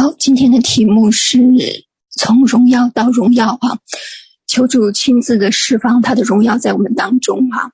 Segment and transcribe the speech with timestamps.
[0.00, 1.38] 好，今天的题目是
[2.16, 3.80] 从荣耀到荣耀啊，
[4.46, 7.72] 求主亲自的释放他的荣耀在我们当中哈，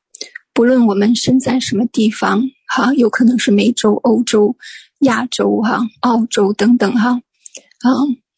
[0.52, 4.56] 不论我们身在什么地方哈，有可能是美洲、欧洲、
[4.98, 7.88] 亚洲哈、澳洲等等哈，啊，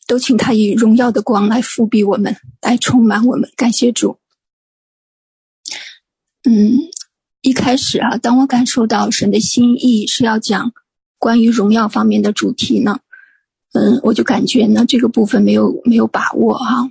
[0.07, 4.18] 都请他以荣耀的光来覆庇我们，来充满我们，感谢主。
[6.43, 6.77] 嗯，
[7.41, 10.75] 一开始啊，当我感受到神的心意是要讲
[11.16, 13.00] 关于荣耀方面的主题呢。
[13.73, 16.90] 嗯，我就感觉呢，这个部分没有没有把握哈，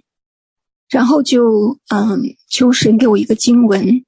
[0.90, 4.06] 然后就嗯，求神给我一个经文，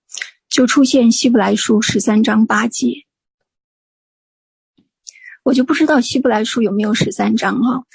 [0.49, 3.05] 就出现希伯来书十三章八节，
[5.43, 7.85] 我就不知道希伯来书有没有十三章哈，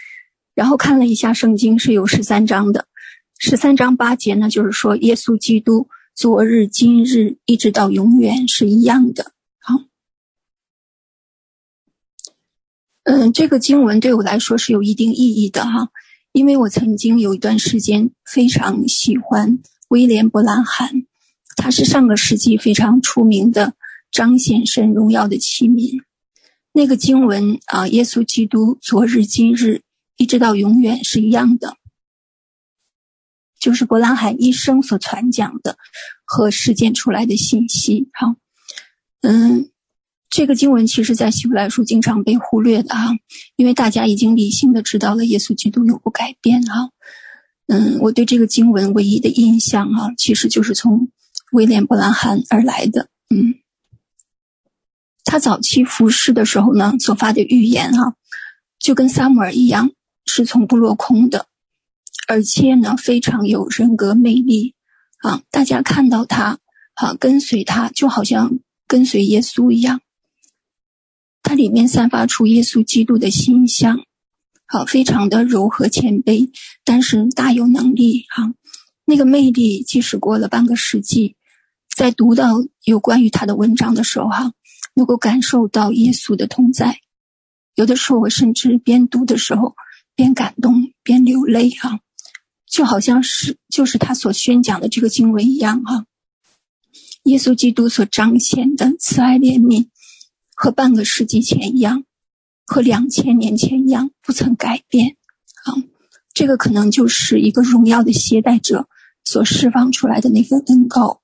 [0.55, 2.87] 然后看了一下圣经是有十三章的，
[3.39, 9.34] 十三章八节呢，就是说耶稣基督昨日今日一直到永远是一样的。
[13.05, 15.91] 嗯，这个经文对我来说是有一定意义的哈，
[16.33, 21.05] 因为我曾经有一段时间非常喜欢威廉·伯兰汉，
[21.55, 23.75] 他是上个世纪非常出名的
[24.11, 26.03] 彰显神荣耀的器皿。
[26.73, 29.83] 那个经文啊，耶稣基督昨日今日
[30.17, 31.77] 一直到永远是一样的，
[33.61, 35.77] 就是伯兰汉一生所传讲的
[36.25, 38.09] 和实践出来的信息。
[38.15, 38.35] 哈，
[39.21, 39.69] 嗯。
[40.31, 43.17] 这个经文其实，在希伯来书经常被忽略的哈，
[43.57, 46.91] 因为大家已经理性的知道了耶稣基督永不改变哈。
[47.67, 51.09] 嗯，我对这个经文唯一的印象哈，其实就是从
[51.53, 53.09] 威廉·伯兰汉而来的。
[53.31, 53.55] 嗯，
[55.25, 58.17] 他早期服侍的时候呢，所发的预言哈，
[58.79, 59.93] 就跟撒母耳一样，
[60.27, 61.47] 是从不落空的，
[62.27, 64.75] 而且呢，非常有人格魅力
[65.19, 65.43] 啊。
[65.51, 66.59] 大家看到他，
[66.95, 68.59] 啊，跟随他，就好像
[68.89, 70.01] 跟随耶稣一样。
[71.45, 74.01] 它里面散发出耶稣基督的形象，
[74.67, 76.51] 好，非常的柔和谦卑，
[76.85, 78.55] 但是大有能力哈。
[79.05, 81.37] 那个魅力，即使过了半个世纪，
[81.95, 84.53] 在读到有关于他的文章的时候哈，
[84.95, 86.99] 能够感受到耶稣的同在。
[87.75, 89.75] 有的时候我甚至边读的时候
[90.17, 92.01] 边感动边流泪哈，
[92.67, 96.07] 就好像是就是他所宣讲的这个经文一样哈。
[97.25, 99.89] 耶稣基督所彰显的慈爱怜悯。
[100.55, 102.05] 和半个世纪前一样，
[102.65, 105.17] 和两千年前一样，不曾改变。
[105.65, 105.75] 啊，
[106.33, 108.89] 这个可能就是一个荣耀的携带者
[109.25, 111.21] 所释放出来的那份恩膏。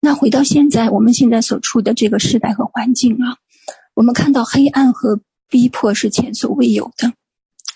[0.00, 3.38] 那回到现在，我们现在所处的这个时代和环境啊，
[3.94, 7.12] 我们看到黑暗和逼迫是前所未有的，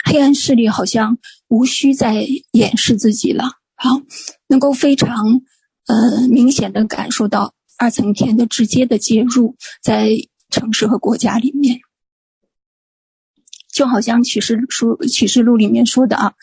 [0.05, 3.59] 黑暗势力好像无需再掩饰自己了。
[3.75, 4.01] 好，
[4.49, 5.43] 能够非常
[5.87, 7.55] 呃明显的感受到。
[7.83, 10.09] 二层天的直接的介入，在
[10.51, 11.81] 城市和国家里面，
[13.73, 16.35] 就好像启示书启示录里面说的啊，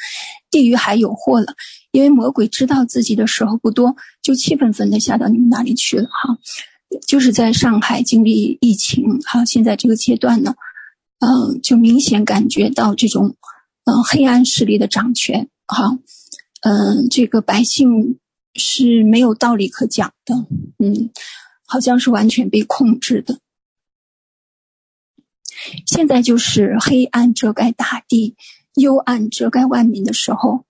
[0.52, 1.56] 地狱还有祸了，
[1.92, 6.38] 因为魔鬼知道自己的时候不多，就气愤愤的下到你们那里去了哈。
[7.08, 10.56] 就是在上海经历疫情哈，现在这个阶段呢，
[11.20, 13.38] 嗯，就明显感觉到这种
[13.86, 16.00] 嗯黑暗势力的掌权哈，
[16.64, 18.20] 嗯，这个百姓。
[18.56, 20.36] 是没有道理可讲的，
[20.78, 21.12] 嗯，
[21.66, 23.40] 好像是完全被控制的。
[25.86, 28.36] 现在就是黑暗遮盖大地，
[28.76, 30.66] 幽暗遮盖万民的时候，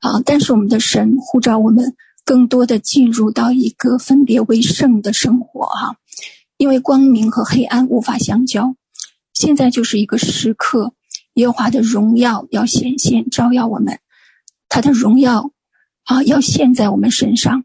[0.00, 0.20] 啊！
[0.24, 5.96] 但是我们的神呼召我们更多的进入到一个分别为圣的生活，哈，
[6.56, 8.76] 因为光明和黑暗无法相交。
[9.32, 10.94] 现在就是一个时刻，
[11.34, 14.00] 耶和华的荣耀要显现，照耀我们，
[14.68, 15.52] 他的荣耀。
[16.04, 17.64] 啊，要现在我们身上，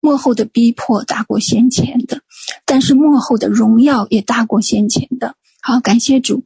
[0.00, 2.22] 幕后的逼迫大过先前的，
[2.64, 5.36] 但是幕后的荣耀也大过先前的。
[5.62, 6.44] 好，感谢主，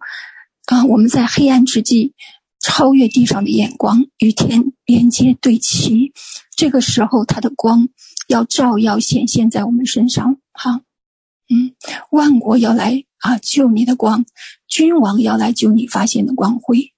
[0.67, 2.15] 啊，我们在黑暗之际
[2.61, 6.13] 超越地上的眼光，与天连接对齐。
[6.57, 7.89] 这个时候，他的光
[8.29, 10.39] 要照耀显现在我们身上。
[10.53, 10.81] 好，
[11.49, 11.75] 嗯，
[12.11, 14.25] 万国要来啊，救你的光，
[14.69, 16.93] 君王要来救你发现的光辉。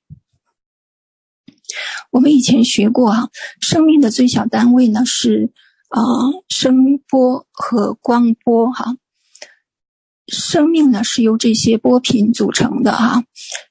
[2.11, 3.29] 我们以前学过啊，
[3.61, 5.53] 生命的最小单位呢是
[5.89, 6.01] 啊
[6.49, 8.97] 声波和光波哈。
[10.29, 13.25] 生命呢是由这些波频组成的哈。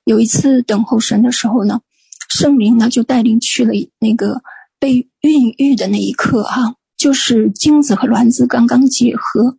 [0.03, 1.79] 有一次等候神的时候呢，
[2.29, 4.41] 圣灵呢就带领去了那个
[4.79, 9.57] 被孕育的那一刻哈，就是精子和卵子刚刚结合，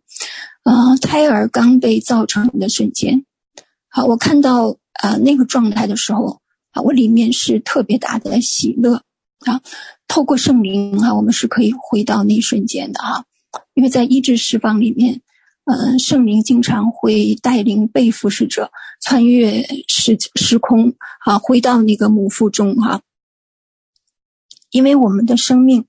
[0.63, 3.25] 呃，胎儿刚被造成的瞬间。
[3.89, 6.42] 好，我看到啊那个状态的时候。
[6.73, 9.03] 啊，我里面是特别大的喜乐
[9.45, 9.61] 啊！
[10.07, 13.25] 透过圣灵啊，我们是可以回到那一瞬间的哈，
[13.73, 15.21] 因为在医治释放里面
[15.65, 18.71] 嗯，圣灵经常会带领被服侍者
[19.01, 20.93] 穿越时时空，
[21.25, 23.01] 啊，回到那个母腹中哈。
[24.71, 25.85] 因为我们的生命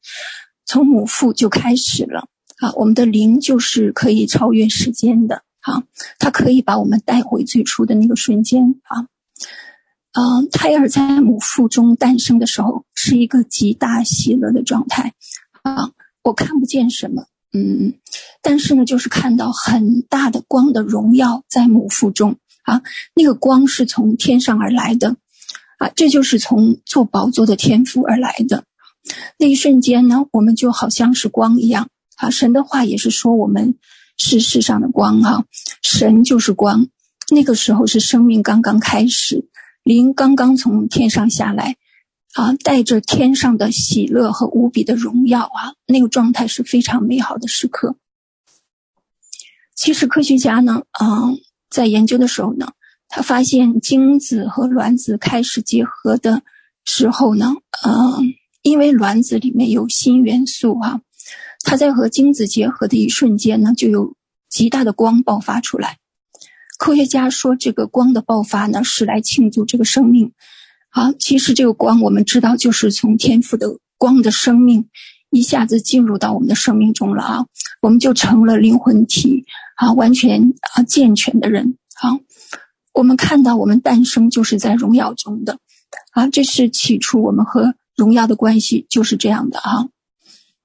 [0.66, 2.28] 从母腹就开始了
[2.58, 5.82] 啊，我们的灵就是可以超越时间的啊，
[6.19, 9.08] 它可以把我们带回最初的那个瞬间啊。
[10.16, 15.12] 嗯，胎儿在母腹中诞生的时候是一个极大喜乐的状态
[15.62, 15.90] 啊，
[16.22, 17.26] 我看不见什么。
[17.52, 17.94] 嗯，
[18.40, 22.82] 但是呢，就是看到很大的光的荣耀在母腹中啊，
[23.14, 25.16] 那个光是从天上而来的，
[25.78, 28.64] 啊，这就是从坐宝座的天父而来的。
[29.38, 32.31] 那一瞬间呢，我们就好像是光一样啊。
[32.31, 33.76] 神的话也是说，我们
[34.16, 35.44] 是世上的光哈，
[35.82, 36.87] 神就是光。
[37.31, 39.49] 那个时候是生命刚刚开始，
[39.84, 41.76] 灵刚刚从天上下来。
[42.34, 47.94] 啊，带着天上的喜乐和无比的荣耀啊，那个状态是非常美好的时刻。
[49.76, 51.31] 其实科学家呢，啊，
[51.70, 52.72] 在研究的时候呢，
[53.06, 56.42] 他发现精子和卵子开始结合的
[56.84, 57.54] 时候呢，
[57.84, 58.20] 呃，
[58.62, 61.02] 因为卵子里面有锌元素啊，
[61.60, 64.16] 它在和精子结合的一瞬间呢，就有
[64.48, 65.98] 极大的光爆发出来。
[66.84, 70.34] 科学家说，这个光的爆发呢，是来庆祝这个生命。
[70.90, 74.90] 啊，其实这个光，我们知道，就是从天赋的光的生命
[75.31, 77.46] 一下子进入到我们的生命中了啊，
[77.81, 79.46] 我们就成了灵魂体
[79.76, 82.20] 啊，完全啊健全的人啊。
[82.92, 85.56] 我们看到我们诞生就是在荣耀中的
[86.12, 89.88] 啊，这是起初我们和荣耀的关系就是这样的啊。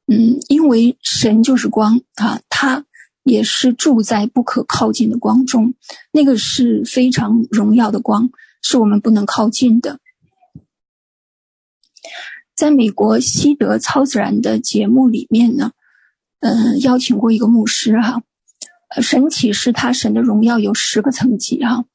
[0.06, 2.84] 嗯，因为神就是光啊，他
[3.30, 5.74] 也是住在不可靠近的光中，
[6.12, 8.30] 那个是非常荣耀的光，
[8.62, 10.00] 是我们不能靠近的。
[12.56, 15.72] 在美国西德超自然的节目里面呢，
[16.42, 18.22] 嗯，邀请过一个牧师哈，
[19.02, 21.86] 神启示他神的荣耀有十个层级哈。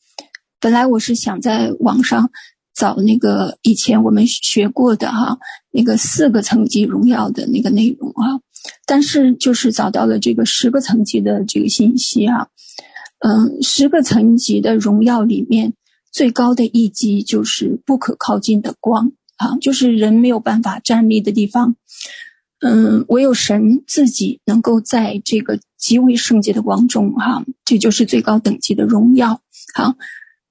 [0.61, 2.31] 本来我是想在网上
[2.75, 5.39] 找那个以前我们学过的哈
[5.71, 8.41] 那个四个层级荣耀的那个内容啊，
[8.87, 12.49] 但是就是找到了这个十个层级的这个信息啊，
[13.19, 15.75] 嗯，十个层级的荣耀里面
[16.13, 19.13] 最高的一级就是不可靠近的光。
[19.37, 21.75] 啊，就是人没有办法站立的地方，
[22.61, 29.41] 嗯，唯有神自己能够在这个极为圣洁的光中，哈，这就是最高等级的荣耀，
[29.75, 29.97] 哈，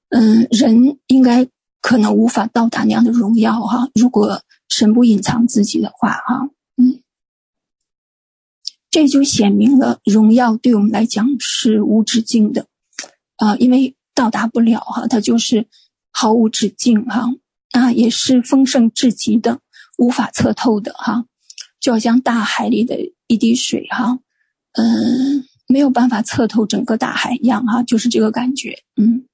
[0.10, 1.48] 嗯，人应该
[1.82, 6.50] 可能无法到达那样的荣耀，哈，如果神不隐藏自己的话，哈，
[8.94, 12.68] 这就显明了荣耀对我们来讲是无止境的，
[13.38, 15.66] 啊，因为到达不了，哈，它就是
[16.12, 17.34] 毫无止境，哈。
[17.72, 19.60] 啊，也是丰盛至极的，
[19.98, 21.26] 无法测透的哈，
[21.80, 22.96] 就好像大海里的
[23.26, 24.20] 一滴水哈，
[24.74, 29.26] 嗯，没有办法测透整个大海一样哈，就是这个感觉，嗯。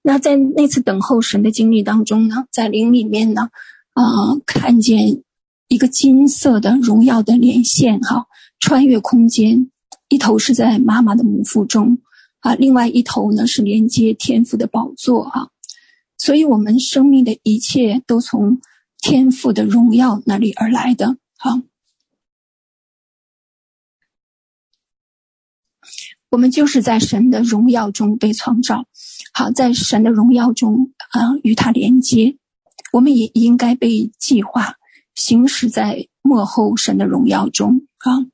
[0.00, 3.50] 那在那次等候神的经历当中呢，在灵里面呢，
[3.94, 4.04] 啊，
[4.46, 5.24] 看见
[5.66, 8.26] 一个金色的荣耀的连线哈，
[8.60, 9.70] 穿越空间，
[10.08, 11.98] 一头是在妈妈的母腹中
[12.38, 15.48] 啊，另外一头呢是连接天父的宝座啊。
[16.16, 18.60] 所以，我们生命的一切都从
[18.98, 21.16] 天父的荣耀那里而来的。
[21.38, 21.62] 好，
[26.28, 28.84] 我们就是在神的荣耀中被创造。
[29.32, 32.36] 好，在神的荣耀中啊，与他连接。
[32.92, 34.74] 我们也应该被计划
[35.14, 37.86] 行驶在末后神的荣耀中。
[38.00, 38.26] 啊，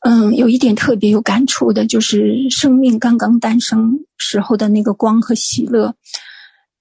[0.00, 5.94] 嗯，有一点特别有感触的，就是生命刚刚诞生时候的那个光和喜乐。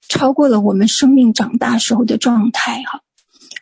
[0.08, 3.02] 超过了我们生命长大时候的状态哈，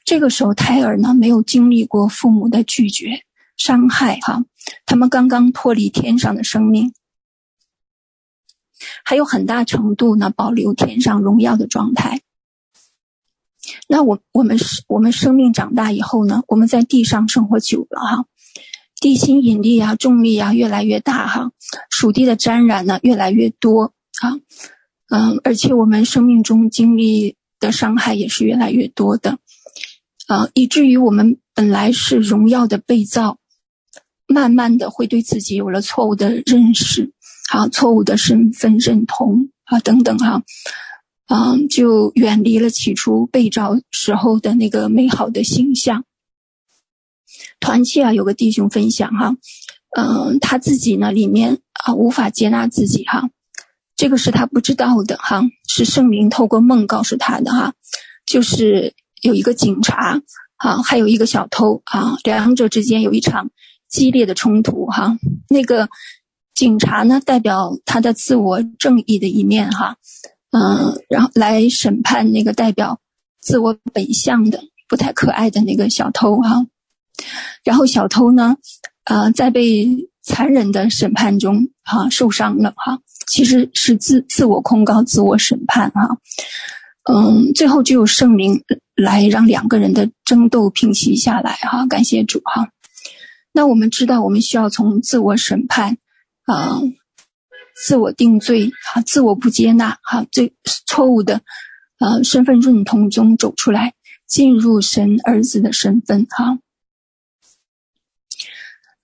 [0.05, 3.25] 这个时候胎儿呢，没有经历过父母的拒绝、
[3.57, 4.45] 伤害哈，
[4.85, 6.93] 他们刚刚脱离天上的生命，
[9.03, 12.21] 还有很大程度呢保留天上荣耀的状态。
[13.89, 18.25] 那我我们是我们生命长大以后呢，我们在地上生活久了哈，
[18.99, 21.51] 地心引力啊、重力啊越来越大哈，
[21.89, 24.39] 属地的沾染呢越来越多啊。
[25.09, 29.39] 嗯，而且我们生命中经历的伤害也是越来越多的，
[30.27, 33.37] 啊，以至于我们本来是荣耀的被造，
[34.27, 37.13] 慢慢的会对自己有了错误的认识，
[37.49, 40.43] 啊，错误的身份认同啊，等等哈，
[41.27, 46.03] 啊，就远离了起初被造时候的那个美好的形象。
[47.59, 49.35] 团契啊，有个弟兄分享哈，
[49.97, 53.29] 嗯，他自己呢里面啊无法接纳自己哈。
[53.95, 57.73] 这个是他不知道的哈，是圣灵透过梦告诉他的哈，
[58.27, 60.21] 就是有一个警察
[60.57, 63.49] 啊，还有一个小偷啊，两者之间有一场
[63.89, 65.17] 激烈的冲突哈。
[65.49, 65.89] 那个
[66.53, 69.97] 警察呢，代表他的自我正义的一面哈，
[70.51, 72.99] 嗯，然后来审判那个代表
[73.39, 76.67] 自我本相的不太可爱的那个小偷哈，
[77.63, 78.57] 然后小偷呢，
[79.05, 86.17] 呃，在被残忍的审判中哈受伤了哈，其实是自自我控告、自我审判哈，
[87.09, 88.63] 嗯，最后只有圣灵
[88.95, 92.69] 来让两个人的争斗平息下来哈，感谢主哈。
[93.53, 95.97] 那我们知道，我们需要从自我审判。
[96.45, 96.79] 啊，
[97.86, 100.53] 自我定罪，啊，自我不接纳，哈，最
[100.86, 101.41] 错误的，
[102.00, 103.93] 呃，身份认同中走出来，
[104.25, 106.57] 进入神儿子的身份，哈，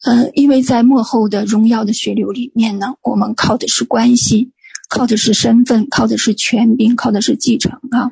[0.04, 4.52] 呃，因为在末后的荣耀的血流里面呢，我们靠的是关系，
[4.90, 8.12] 靠的是身份，靠的是权柄，靠的是继承，啊。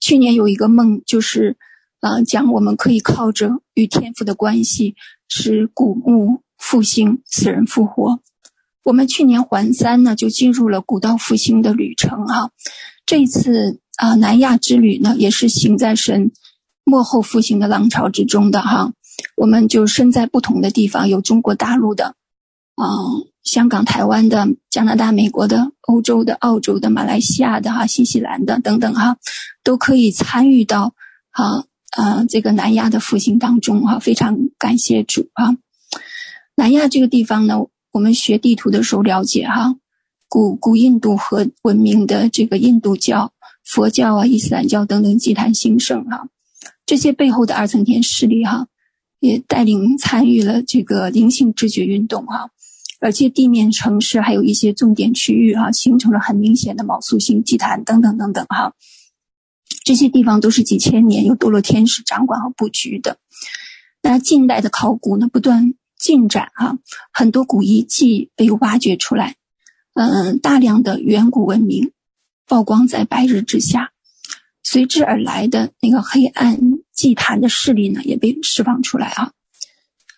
[0.00, 1.56] 去年有一个梦，就是，
[2.00, 4.96] 啊，讲我们可以靠着与天父的关系，
[5.28, 8.20] 使古墓复兴，死人复活。
[8.82, 12.50] 我们去年环三呢，就进入了古道复兴的旅程哈。
[13.06, 16.32] 这一次啊，南亚之旅呢，也是行在神
[16.84, 18.92] 幕后复兴的浪潮之中的哈。
[19.36, 22.14] 我们就身在不同的地方，有中国大陆的，
[22.74, 22.86] 啊，
[23.42, 29.16] 香港、台湾的、加拿大、美国的、欧洲的、澳洲的、马来西亚的哈、新西兰的等等哈，
[29.62, 30.94] 都可以参与到
[31.30, 33.98] 啊啊这个南亚的复兴当中哈。
[33.98, 35.56] 非常感谢主啊！
[36.54, 37.66] 南亚这个地方呢。
[37.90, 39.74] 我们学地图的时候了解哈，
[40.28, 43.32] 古古印度和文明的这个印度教、
[43.64, 46.28] 佛教啊、伊斯兰教等等祭坛兴盛哈，
[46.84, 48.66] 这些背后的二层天势力哈，
[49.20, 52.50] 也带领参与了这个灵性知觉运动哈，
[53.00, 58.74] 而且地面城市还有一些重点区域哈，形成了很明显的卯宿星祭坛等等等等哈，
[59.84, 63.18] 这些地方都是几千年由堕落天使掌管和布局的。
[64.02, 65.74] 那近代的考古呢，不断。
[66.00, 66.78] 进展哈，
[67.12, 69.34] 很多古遗迹被挖掘出来，
[69.94, 71.90] 嗯，大量的远古文明
[72.46, 73.90] 曝光在白日之下，
[74.62, 76.67] 随之而来的那个黑暗
[76.98, 79.30] 祭坛的势力呢，也被释放出来啊。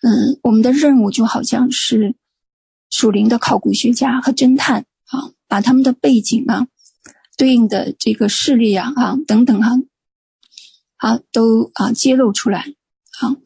[0.01, 2.15] 嗯，我们的任务就好像是
[2.89, 6.65] 属灵的考古学家和侦探啊，把他们的背景啊、
[7.37, 9.79] 对应的这个势力啊、啊等等哈，
[10.97, 12.73] 啊都啊揭露出来。
[13.19, 13.37] 啊，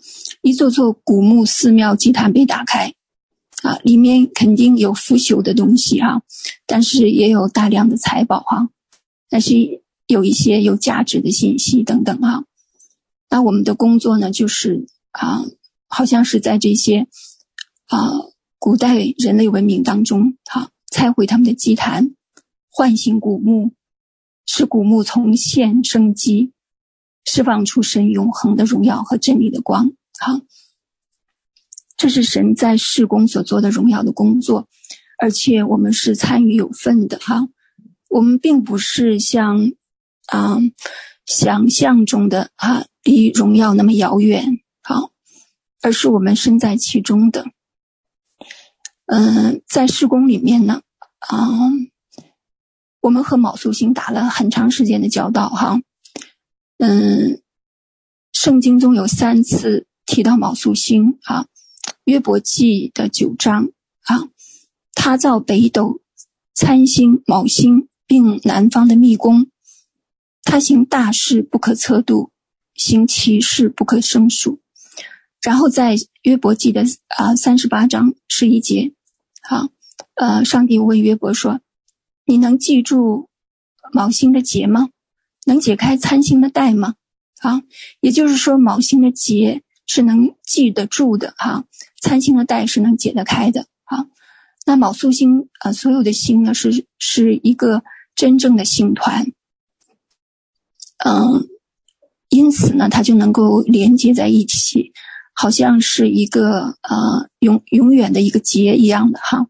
[0.41, 2.93] 一座座古墓、寺庙、祭坛被打开，
[3.63, 6.21] 啊，里面肯定有腐朽的东西哈，
[6.65, 8.69] 但是也有大量的财宝哈，
[9.29, 12.44] 但是有一些有价值的信息等等哈。
[13.35, 15.43] 那我们的工作呢，就是啊，
[15.87, 17.05] 好像是在这些
[17.87, 18.13] 啊
[18.59, 22.15] 古代人类文明当中，哈，拆毁他们的祭坛，
[22.69, 23.73] 唤醒古墓，
[24.45, 26.53] 使古墓重现生机。
[27.25, 30.39] 释放出神永恒的荣耀和真理的光，好，
[31.97, 34.69] 这是神在世工所做的荣耀的工作，
[35.19, 37.49] 而且我们是参与有份的哈。
[38.07, 39.73] 我们并不是像
[40.27, 40.61] 啊
[41.25, 45.11] 想象中的哈离荣耀那么遥远，好，
[45.81, 47.45] 而是我们身在其中的。
[49.05, 50.81] 嗯，在事工里面呢，
[51.19, 51.37] 啊，
[52.99, 55.79] 我们和卯宿星打了很长时间的交道哈。
[56.79, 57.43] 嗯，
[58.33, 61.45] 圣经中有三次提到卯宿星啊，
[62.05, 63.69] 约伯记的九章
[64.01, 64.29] 啊，
[64.93, 66.01] 他造北斗、
[66.55, 69.51] 参星、卯星，并南方的密宫，
[70.41, 72.31] 他行大事不可测度，
[72.75, 74.61] 行其事不可胜数。
[75.41, 78.93] 然后在约伯记的啊三十八章十一节，
[79.41, 79.69] 啊，
[80.15, 81.61] 呃，上帝问约伯说
[82.25, 83.29] ：“你能记住
[83.91, 84.89] 卯星的节吗？”
[85.47, 86.95] 能解开参星的带吗？
[87.39, 87.61] 啊，
[87.99, 91.65] 也就是说，卯星的结是能记得住的哈，
[92.01, 94.07] 参星的带是能解得开的啊。
[94.65, 97.83] 那卯宿星啊，所有的星呢是是一个
[98.15, 99.31] 真正的星团，
[100.97, 101.47] 嗯，
[102.35, 104.91] 因此呢，它就能够连接在一起，
[105.33, 109.47] 好像是一个呃永永远的一个结一样的哈。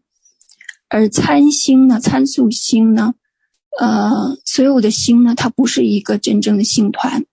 [0.88, 3.14] 而参星呢，参宿星呢？
[3.78, 7.24] 呃，所有的星呢，它不是一个真正的星团，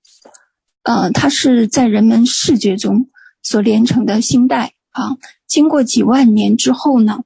[0.84, 3.10] 呃，它是在人们视觉中
[3.42, 5.16] 所连成的星带啊。
[5.48, 7.22] 经过几万年之后呢，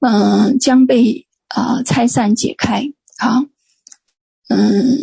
[0.00, 3.42] 嗯、将被啊、拆散解开啊。
[4.48, 4.98] 嗯，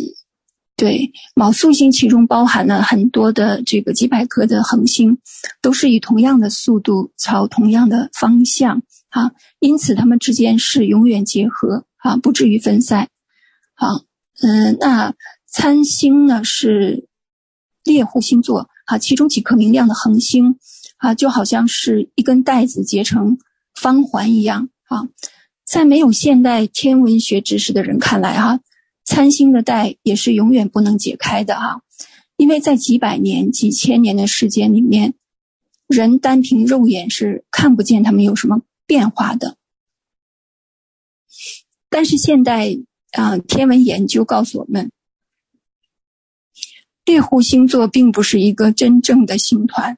[0.78, 5.18] 对，昴宿星其中包含了很多的这个几百颗的恒星，
[5.60, 13.08] 都是以同样的速度朝同样的方向啊，因此它们之间是永远结合啊，不至于分散。
[13.74, 14.04] 好，
[14.40, 15.14] 嗯，那
[15.48, 17.08] 参星呢是
[17.82, 20.60] 猎户星座啊，其中几颗明亮的恒星
[20.98, 23.38] 啊，就好像是一根带子结成
[23.74, 25.08] 方环一样啊，
[25.66, 28.60] 在没有现代天文学知识的人看来，哈，
[29.08, 31.80] 参星的带也是永远不能解开的哈，
[32.36, 35.14] 因为在几百年、几千年的时间里面，
[35.86, 39.56] 人单凭肉眼是看不见他们有什么变化的。
[41.88, 42.76] 但是现代
[43.12, 44.92] 啊，天文研究告诉我们，
[47.06, 49.96] 猎户星座并不是一个真正的星团。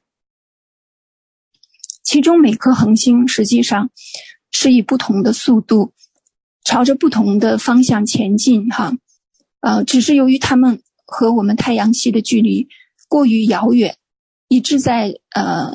[2.01, 3.89] 其中每颗恒星实际上
[4.51, 5.91] 是以不同的速度
[6.63, 8.93] 朝着不同的方向前进，哈，
[9.59, 12.67] 呃，只是由于它们和我们太阳系的距离
[13.07, 13.97] 过于遥远，
[14.47, 15.71] 以致在呃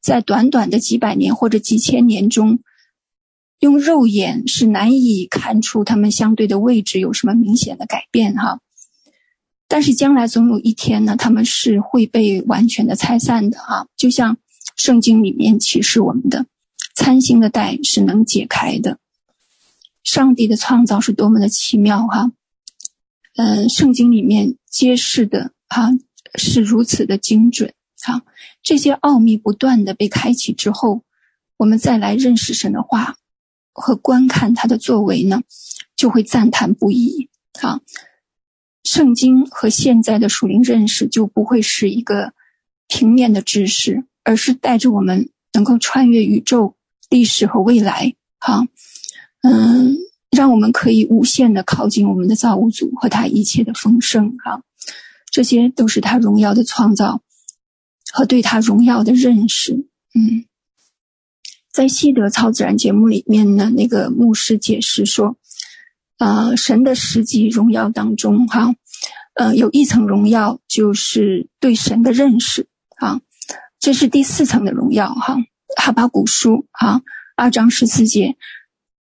[0.00, 2.60] 在短短的几百年或者几千年中，
[3.58, 8.60] 用肉眼是难以看出它们相对的位置有什么明显的改变，哈。
[9.68, 14.36] 但是将来总有一天呢，它们是会被完全的拆散的，哈，就像。
[14.76, 16.46] 圣经里面启示我们的
[16.94, 18.96] 参星的带是能解开的。
[20.02, 22.32] 上帝的创造是多么的奇妙哈！
[23.36, 25.90] 嗯，圣经里面揭示的哈
[26.34, 28.22] 是如此的精准哈。
[28.62, 31.02] 这些奥秘不断的被开启之后，
[31.56, 33.16] 我们再来认识神的话
[33.72, 35.42] 和观看他的作为呢，
[35.96, 37.28] 就会赞叹不已
[37.60, 37.80] 啊。
[38.84, 42.32] 圣经和现在的属灵认识就不会是一个
[42.88, 44.04] 平面的知识。
[44.22, 46.76] 而是带着我们能够穿越宇宙、
[47.08, 48.68] 历史和未来，哈，
[49.42, 49.96] 嗯，
[50.30, 54.62] 让我们可以无限的靠近我们的造物主和他一切的丰盛，哈，
[55.30, 57.22] 这些都是他荣耀的创造
[58.12, 60.44] 和对他荣耀的认识，嗯，
[61.72, 65.36] 在西德超自然节目里面呢，那个牧师解释说，
[66.18, 68.74] 呃，神的十级荣耀当中，哈，
[69.34, 72.66] 呃，有一层荣耀就是对神的认识，
[72.96, 73.20] 啊。
[73.82, 75.38] 这是第四层的荣耀，哈，
[75.74, 77.00] 哈巴谷书，哈，
[77.34, 78.36] 二章十四节，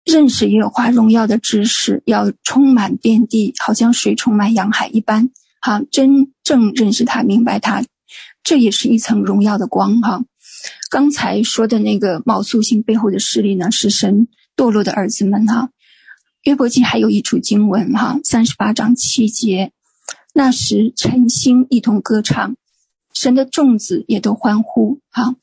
[0.05, 7.83] 认识耶和华荣耀的知识要充满遍地，好像水充满洋海一般，哈，真正认识他，明白他，
[8.43, 10.23] 这也是一层荣耀的光，哈。
[10.89, 15.69] 刚才说的那个昴宿星背后的势力呢，是神堕落的儿子们，哈。
[16.43, 19.71] 约伯记还有一处经文，哈，三十八章七节，
[20.34, 22.56] 那时晨星一同歌唱。
[23.13, 25.36] 神的众子也都欢呼哈，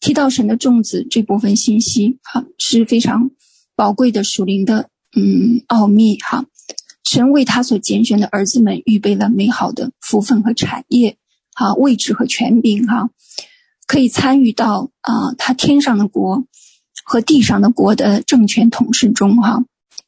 [0.00, 3.30] 提到神的众子这部分信息哈，是非常
[3.76, 6.46] 宝贵的属灵的嗯奥秘哈。
[7.04, 11.18] 神为他所拣选的儿子们预备了美好的福分和产业
[11.52, 13.10] 哈，位置和权柄哈，
[13.86, 16.46] 可以参与到啊他天上的国
[17.04, 19.64] 和地上的国的政权统治中哈，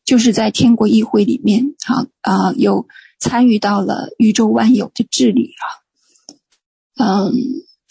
[0.06, 2.86] 就是在天国议会里面哈啊有
[3.18, 7.04] 参与到了宇宙万有的治理哈。
[7.04, 7.34] 嗯，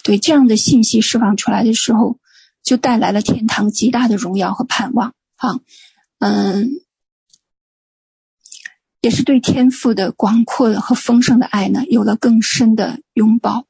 [0.03, 2.17] 对，这样的信息释放出来的时候，
[2.63, 5.59] 就带来了天堂极大的荣耀和盼望啊。
[6.19, 6.69] 嗯，
[9.01, 13.65] 也是对天赋的广阔和丰盛的爱呢，有了更深的拥抱。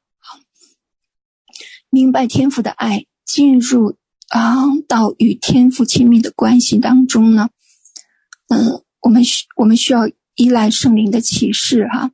[1.89, 3.97] 明白天赋的爱，进入
[4.29, 4.55] 啊
[4.87, 7.49] 到与天赋亲密的关系当中呢，
[8.49, 12.11] 嗯，我们需我们需要依赖圣灵的启示哈。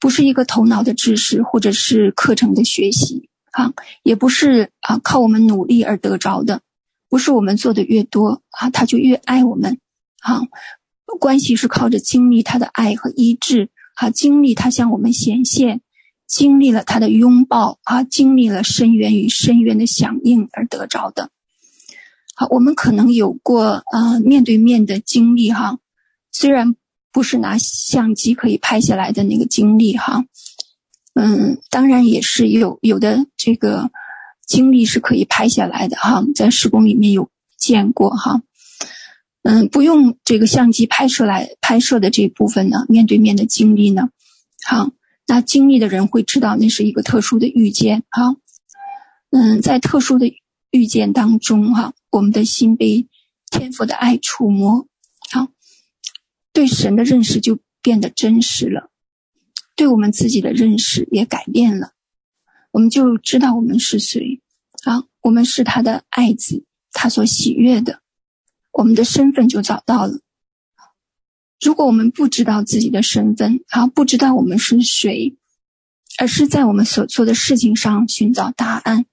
[0.00, 3.72] 不是一个头脑的知识，或者是课程的学习啊，
[4.02, 6.62] 也不是啊靠我们努力而得着的，
[7.08, 9.78] 不是我们做的越多啊，他就越爱我们
[10.20, 10.42] 啊。
[11.20, 15.80] 关系是靠着经历他的爱和医治啊，经历他向我们显现，
[16.26, 21.30] 经历了他的拥抱啊，经历了深渊与深渊的响应而得着的。
[22.34, 25.78] 好，我们可能有过啊面对面的经历哈，
[26.30, 26.76] 虽然。
[27.10, 30.24] 不是拿相机可以拍下来的那个经历哈，
[31.14, 33.90] 嗯，当然也是有有的这个
[34.48, 38.42] 经历是可以拍下来的哈，在施工里面有见过哈，
[39.42, 44.08] 嗯，不用这个相机拍摄来拍摄的这部分呢，面对面的经历呢，
[44.66, 44.90] 好，
[45.26, 48.36] 那经历的人会知道那是一个特殊的遇见哈，
[49.30, 50.32] 嗯，在特殊的
[50.70, 53.06] 遇见当中哈，我们的心被
[53.50, 54.88] 天父的爱触摸。
[55.30, 55.48] 好
[56.54, 58.88] 对神的认识就变得真实了，
[59.76, 61.92] 对我们自己的认识也改变了，
[62.70, 64.40] 我们就知道我们是谁。
[64.84, 68.00] 啊，我们是他的爱子，他所喜悦的，
[68.70, 70.20] 我们的身份就找到了。
[71.60, 75.36] 如果我们不知道自己的身份啊，不知道我们是谁，
[76.16, 79.04] 而是在我们所做的事情上寻找答案，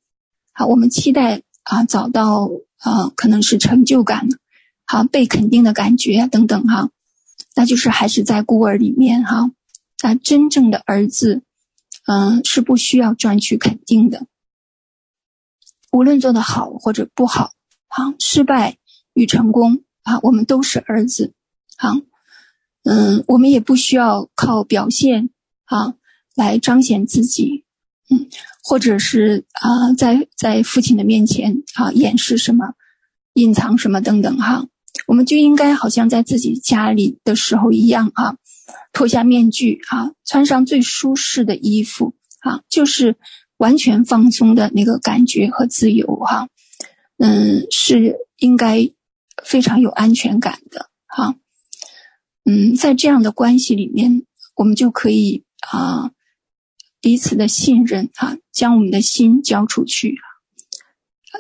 [0.52, 4.28] 啊，我们期待啊找到啊可能是成就感，
[4.86, 6.92] 好被肯定的感觉等等哈。
[7.56, 9.50] 那就是还是在孤儿里面哈，
[10.04, 11.42] 那真正的儿子，
[12.06, 14.26] 嗯，是不需要赚取肯定的。
[15.92, 17.52] 无论做得好或者不好，
[17.88, 18.78] 好失败
[19.14, 21.34] 与成功啊，我们都是儿子，
[21.78, 21.94] 啊，
[22.84, 25.30] 嗯，我们也不需要靠表现
[25.64, 25.96] 啊
[26.36, 27.64] 来彰显自己，
[28.10, 28.28] 嗯，
[28.62, 32.74] 或者是啊在在父亲的面前啊掩饰什么、
[33.34, 34.68] 隐藏什么等等哈，
[35.08, 38.38] 我们就应该好像在自己家里的时候一样啊，
[38.94, 43.18] 脱下面具啊，穿上最舒适的衣服啊，就是
[43.58, 46.48] 完全放松的那个感觉和自由哈。
[47.18, 48.92] 嗯，是应该
[49.44, 51.36] 非常有安全感的哈。
[52.44, 54.24] 嗯，在这样的关系里面，
[54.56, 56.12] 我们就可以啊
[57.02, 60.18] 彼此的信任啊，将我们的心交出去。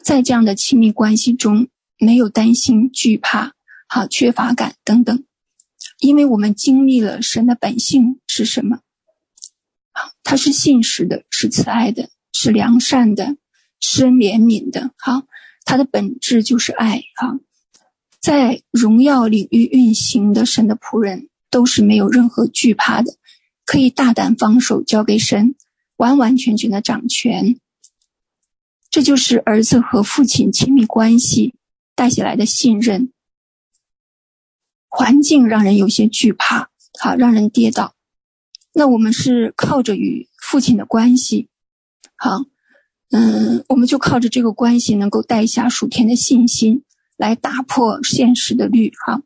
[0.03, 3.53] 在这样的亲密关系中，没有担心、惧怕、
[3.87, 5.23] 哈缺乏感等等，
[5.99, 8.79] 因为我们经历了神的本性是什么？
[9.91, 13.37] 啊，他是信实的，是慈爱的，是良善的，
[13.79, 15.23] 是怜悯的，哈。
[15.63, 17.39] 他的本质就是爱啊，
[18.19, 23.15] 在荣耀领域运行的神的仆人都是没有任何惧怕的，
[23.65, 25.55] 可以大胆放手交给神，
[25.95, 27.59] 完完全全的掌权。
[28.91, 31.55] 这就是儿子和父亲亲密关系
[31.95, 33.11] 带下来的信任。
[34.89, 36.69] 环境让人有些惧怕，
[36.99, 37.93] 好让人跌倒。
[38.73, 41.49] 那我们是靠着与父亲的关系，
[42.15, 42.45] 好。
[43.11, 46.83] 嗯，我们就靠着这个关系，能够带下属天的信心，
[47.17, 49.21] 来打破现实的律哈。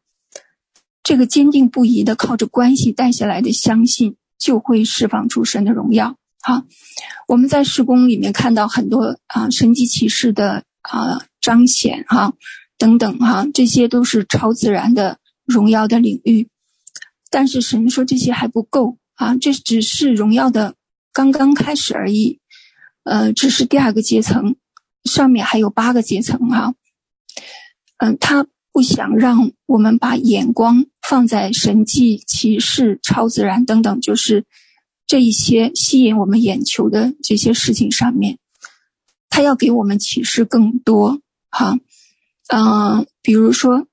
[1.02, 6.18] 这个坚定不移的靠着关系带下来的相信，就会释放出神的荣耀。
[6.42, 6.66] 哈，
[7.26, 12.34] 我们在施工里面看到很多啊神迹奇事的啊彰显哈
[12.78, 15.19] 等等哈，这些都是超自然的
[15.50, 16.48] 荣耀的领域。
[17.30, 20.76] 但是神说这些还不够啊，这只是荣耀的
[21.12, 22.40] 刚刚开始而已。
[23.04, 24.56] 呃，只是第二个阶层，
[25.04, 26.76] 上面还有八个阶层哈。
[27.98, 34.46] 嗯，他不想让我们把眼光放在神迹、奇事、超自然等等，就是
[35.06, 38.38] 这一些吸引我们眼球的这些事情上面。
[39.30, 41.78] 他要给我们启示更多哈。
[42.48, 43.88] 嗯，比如说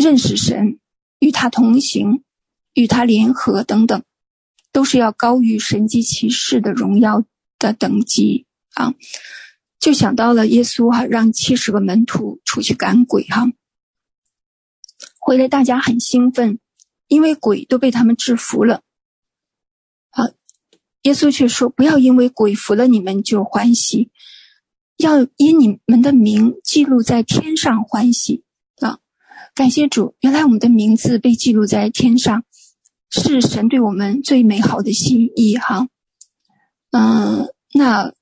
[0.00, 0.78] 认识神、
[1.18, 2.24] 与他同行、
[2.72, 4.02] 与他联合等等，
[4.72, 7.22] 都是要高于神迹骑士的荣耀
[7.58, 8.94] 的等级啊，
[9.78, 13.52] 就想到了耶稣哈，让七十个门徒出去赶鬼哈，
[15.18, 16.58] 回来大家很兴奋，
[17.06, 18.80] 因为鬼都被他们制服了。
[20.12, 20.30] 啊，
[21.02, 24.10] 耶稣却说：“不要因为鬼服了你们就欢喜，
[24.96, 28.44] 要因你们的名记录在天上欢喜！
[29.54, 32.44] 感谢主，原来我们的名字被记录在天上，
[33.10, 35.88] 是神对我们最美好的心意哈。”
[36.92, 38.12] 嗯，那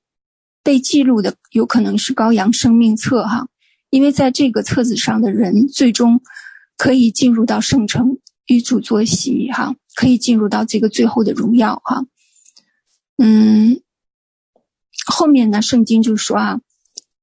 [0.63, 3.47] 被记录的有可能是羔羊生命册哈，
[3.89, 6.21] 因为在这个册子上的人最终
[6.77, 12.05] 可以进入到圣城与主坐席哈，可以进入到这个最后的荣耀哈。
[13.17, 13.81] 嗯，
[15.05, 16.61] 后面呢，圣经就说啊，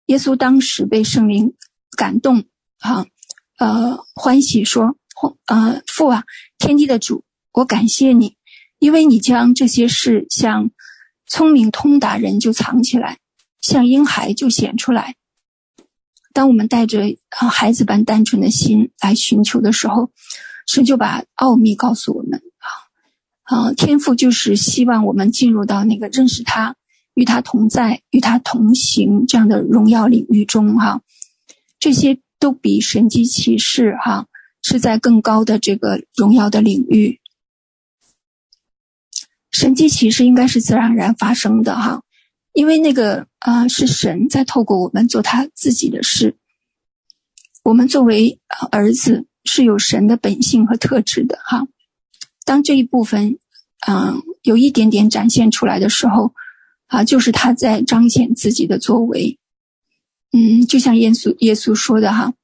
[0.07, 1.55] 耶稣当时被圣灵
[1.97, 2.45] 感动
[2.79, 3.07] 哈，
[3.57, 4.97] 呃，欢喜说，
[5.47, 6.25] 呃，父啊，
[6.59, 8.37] 天地的主，我感谢你，
[8.79, 10.71] 因为你将这些事向。
[11.29, 13.19] 聪明通达人就藏起来，
[13.61, 15.17] 像婴孩就显出来。
[16.33, 20.13] 当我们带着啊孩子般单纯的心来寻求的时候，
[20.69, 22.71] 神就把奥秘告诉我们啊
[23.43, 23.73] 啊！
[23.73, 26.77] 天父就是希望我们进入到那个认识他、
[27.15, 31.01] 与他同在、与他同行这样的荣耀领域中哈。
[31.81, 34.27] 这些都比神迹骑士哈
[34.63, 37.21] 是在更高的这个荣耀的领域。
[39.51, 42.03] 神迹骑士应该是自然而然发生的哈，
[42.53, 46.37] 因为那个啊、是神在透过我们做他自己的事。
[47.63, 48.39] 我们作为
[48.71, 51.67] 儿子是有神的本性和特质的哈。
[52.45, 53.39] 当这一部分
[53.87, 56.35] 嗯、有一点点展现出来的时候
[56.87, 59.39] 啊，就是他在彰显自己的作为。
[60.33, 62.35] 嗯，就像耶稣耶稣说的哈，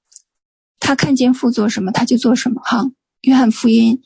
[0.80, 2.90] 他看见父做什么他就做什么哈。
[3.22, 4.02] 约翰福音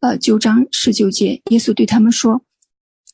[0.00, 2.42] 呃九章十九节，耶稣对他们说。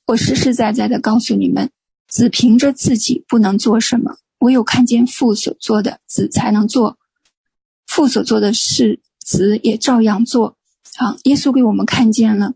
[0.06, 1.70] 我实实在在的告诉你们，
[2.08, 6.98] 子凭着自己不能做什么，唯有看见父所做的，子才能做。
[7.86, 10.56] 父所做的事，子也照样做。
[10.96, 12.54] 啊，耶稣给我们看见了，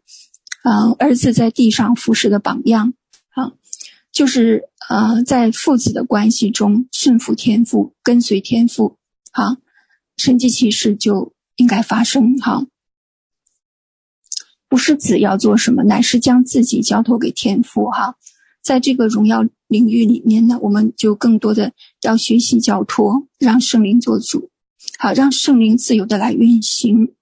[0.62, 2.94] 啊，儿子在地上服侍的榜样。
[3.30, 3.52] 啊，
[4.12, 8.98] 就是呃，在父子的关系中顺服天父，跟随天父。
[9.32, 9.58] 啊，
[10.16, 12.38] 神迹奇事就应该发生。
[12.38, 12.66] 哈。
[14.68, 18.16] 不是子要做什么，乃是将自己交托给天父哈。
[18.62, 21.72] 在这个荣耀领域里面呢，我们就更多的
[22.02, 24.50] 要学习交托，让圣灵做主，
[24.98, 27.14] 好，让圣灵自由的来运行。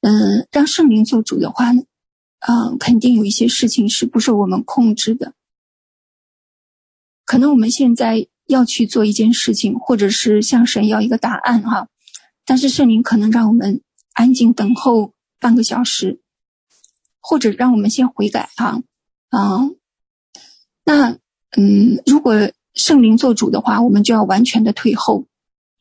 [0.00, 1.82] 嗯，让圣灵做主的话呢，
[2.40, 5.34] 嗯，肯定有一些事情是不受我们控制的。
[7.32, 11.88] 可能我们现在要去做一件事情，或者是向神要一个答案哈，
[12.44, 13.80] 但是圣灵可能让我们
[14.12, 16.20] 安静等候半个小时，
[17.22, 18.82] 或者让我们先悔改哈，
[19.30, 19.70] 啊，
[20.84, 21.16] 那
[21.56, 25.24] 嗯，如果圣灵做主的话，我们就要完全的退后，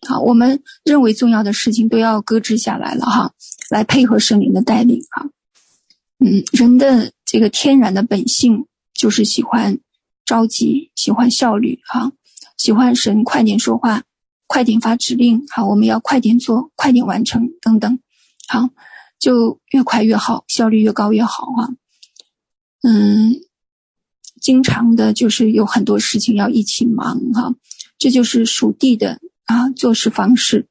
[0.08, 3.34] 好，我们认为重要的事情都要搁置下来了哈，
[3.70, 5.30] 来配合圣灵的带领哈。
[6.20, 9.80] 嗯，人的这个天然的本性就是喜欢
[10.32, 12.14] 着急，喜欢效率哈，
[12.56, 14.04] 喜欢神快点说话，
[14.48, 18.00] 快点发指令，好，我们要快点做，快点完成等等，
[18.48, 18.70] 好，
[19.20, 21.70] 就越快越好，效率越高越好哈。
[22.84, 23.42] 嗯。
[24.42, 27.54] 经常的，就是有很多事情要一起忙哈，
[28.00, 30.66] 这就是属地的啊做事方式。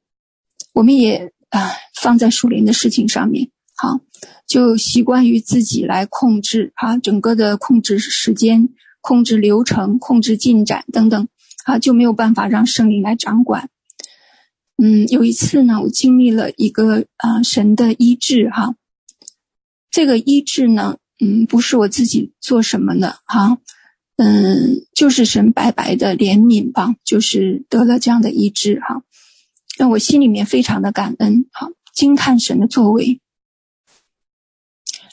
[0.72, 4.00] 我们也啊放在属灵的事情上面，好，
[4.48, 8.70] 就习惯于自己来控制啊，整个的控制时间、
[9.00, 11.28] 控制流程、控制进展等等
[11.64, 13.68] 啊，就没有办法让圣灵来掌管。
[14.76, 18.74] 嗯，有一次呢，我经历了一个啊神的医治哈，
[19.90, 20.96] 这个医治呢。
[21.22, 23.58] 嗯，不是我自己做什么的哈，
[24.16, 29.02] 嗯，就是神白白的怜悯吧，就是得了这样的医治哈，
[29.76, 33.20] 让我心里面非常的感恩哈，惊叹神的作为。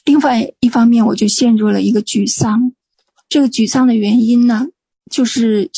[0.05, 2.71] 另外一方面，我就陷入了一个沮丧，
[3.29, 4.67] 这个沮丧的原因呢，
[5.11, 5.69] 就是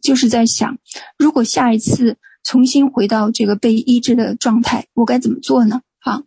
[0.00, 0.78] 就是在想，
[1.16, 5.82] 如果下一次重新回到这个被医治的状态，我该怎么做呢？
[6.00, 6.22] 啊。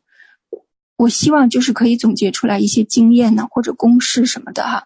[0.97, 4.83] 我希望就是可以总结出来一些经验呢，或者公式什么的哈，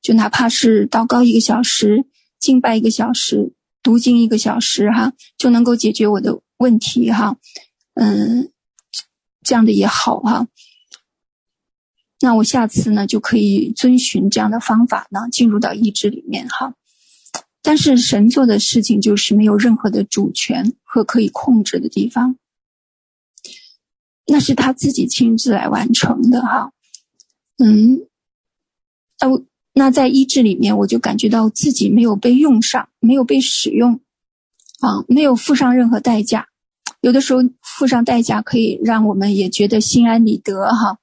[0.00, 2.06] 就哪怕是祷告一个小时，
[2.40, 7.36] 敬拜一个小时，读经一个小时哈，就能够解决我的问题哈，
[7.92, 8.50] 嗯，
[9.42, 10.46] 这样的也好哈。
[12.20, 16.74] 那我下次呢就可以遵循这样的方法呢，进入到医治里面哈。
[17.62, 22.36] 但是神做的事情就是没有任何的主权和可以控制的地方。
[24.26, 26.70] 那是他自己亲自来完成的哈，
[27.56, 28.00] 嗯，
[29.20, 34.00] 哦，那在医治里面，我就感觉到自己没有被用上，没有被使用，
[34.80, 36.48] 啊，没有付上任何代价。
[37.00, 40.98] 有的时候付上代价可以让我们也觉得心安理得哈，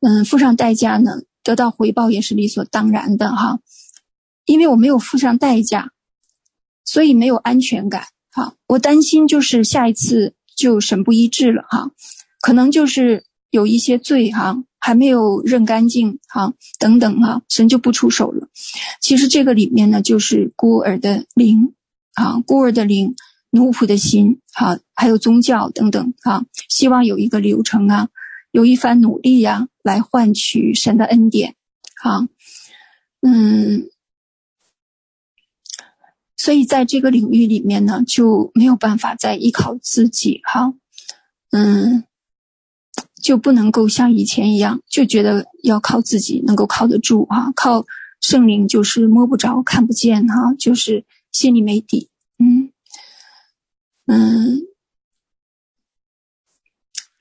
[0.00, 3.60] 嗯，付上代价呢，得到回报也是理所当然的哈。
[4.44, 5.92] 因为我没有付上代价，
[6.84, 8.04] 所以没有安全感。
[8.30, 11.90] 哈，我担心就是下一次就神不医治了哈。
[12.40, 18.48] 可能就是有一些罪哈，还没有认干净哈，等等哈，神就不出手了。
[19.00, 21.74] 其实这个里面呢，就是孤儿的灵
[22.14, 23.16] 啊，孤儿的灵，
[23.50, 28.08] 奴仆的心哈，还有宗教等等哈，希望有一个流程啊，
[28.50, 31.54] 有一番努力呀，来换取神的恩典
[32.02, 32.28] 哈，
[33.20, 33.88] 嗯，
[36.36, 40.74] 所以在这个领域里面呢，就没有办法再依靠自己哈，
[41.50, 42.04] 嗯。
[43.20, 47.84] 就不能够像以前一样，就觉得要靠自己能够靠得住哈，靠
[48.20, 52.08] 圣灵就是摸不着、看不见哈，就是心里没底。
[52.38, 52.72] 嗯
[54.06, 54.62] 嗯，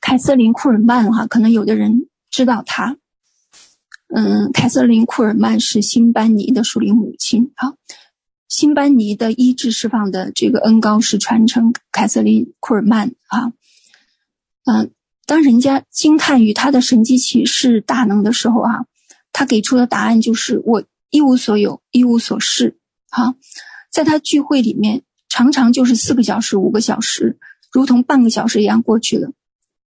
[0.07, 2.95] 凯瑟琳·库尔曼哈，可能有的人知道他。
[4.07, 7.75] 嗯，凯瑟琳·库尔曼是辛班尼的属灵母亲哈，
[8.47, 13.51] 辛班尼的医治释放的这个恩膏是传承凯瑟琳·库尔曼啊，
[14.63, 14.91] 嗯。
[15.25, 18.85] 当人家惊叹于他的神迹奇事大能的时候啊，
[19.33, 22.77] 他给出的答案就是我一无所有，一无所事。
[23.09, 23.35] 哈，
[23.91, 27.37] 在他聚会里面，常常就是四个小时、五个小时，
[27.73, 29.33] 如同半个小时一样过去了，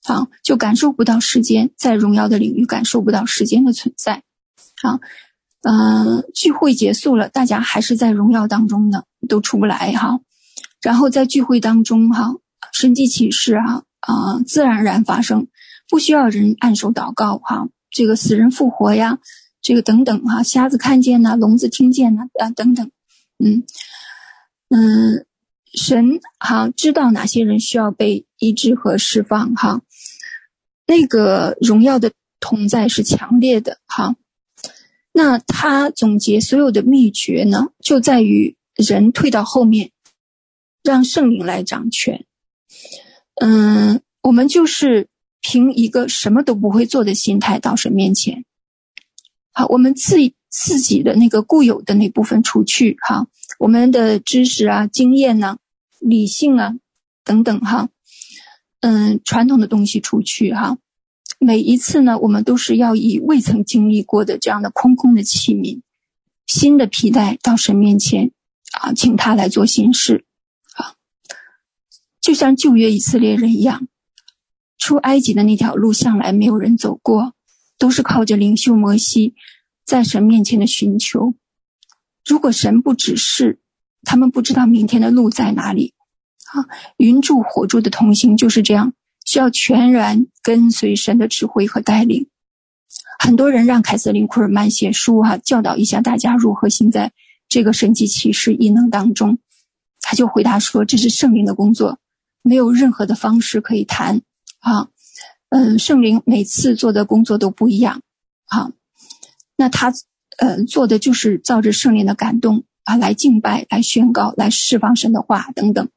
[0.05, 4.23] 啊，就感受不到时间，在荣耀的领域感受不到时间的存在。
[4.83, 5.01] 啊，
[5.63, 10.21] 嗯，聚会结束了，大家还是在荣耀当中呢，都出不来哈。
[10.83, 12.35] 然后在聚会当中哈，
[12.73, 13.85] 神迹启示哈。
[14.01, 15.47] 啊，自然而然发生，
[15.89, 17.69] 不需要人按手祷告哈。
[17.91, 19.19] 这个死人复活呀，
[19.63, 22.91] 这个等等哈，瞎子看见呐，聋子听见呐，啊等等，
[23.43, 23.65] 嗯
[24.69, 25.25] 嗯，
[25.73, 29.81] 神哈知道哪些人需要被医治和释放哈。
[30.87, 34.17] 那个荣耀的同在是强烈的哈。
[35.13, 39.91] 那他总结所有的秘诀呢，就在于人退到后面，
[40.83, 42.25] 让圣灵来掌权。
[43.37, 45.09] 嗯，我们就是
[45.41, 48.45] 凭一个什么都不会做的心态到神面前。
[49.53, 50.17] 好，我们自
[50.49, 55.59] 自己的那个固有的那部分除去哈，我们的知识啊、经验呐、
[56.01, 56.75] 理性啊
[57.25, 57.89] 等等哈，
[58.87, 60.77] 嗯，传统的东西出去哈。
[61.39, 65.81] 每一次呢，我们都是要以未曾经历过的这样的空空的器皿，
[66.47, 68.33] 新的皮带到神面前
[68.79, 70.27] 啊，请他来做新事
[70.75, 70.97] 啊，
[72.21, 73.89] 就像旧约以色列人一样，
[74.77, 77.33] 出埃及的那条路向来没有人走过，
[77.79, 79.35] 都是靠着领袖摩西
[79.87, 81.33] 在神面前的寻求。
[82.27, 83.61] 如果神不指示，
[84.03, 85.94] 他们不知道明天的路在哪里。
[86.55, 88.93] 啊，云柱火柱的同行就是这样，
[89.25, 92.29] 需要全然跟随神的指挥和带领。
[93.19, 97.13] 很多人让凯瑟琳·库尔曼写书哈、教导一下大家如何行在
[97.49, 99.39] 这个神迹奇事异能当中。
[100.01, 101.99] 他就回答说：“这是圣灵的工作，
[102.43, 104.21] 没有任何的方式可以谈。
[104.61, 104.89] 啊，
[105.49, 108.03] 嗯，圣灵每次做的工作都不一样。
[108.45, 108.71] 啊，
[109.57, 109.93] 那他，
[110.39, 115.89] 呃，做的就是照着圣灵的感动啊，来敬拜、来宣告、来释放神的话等等。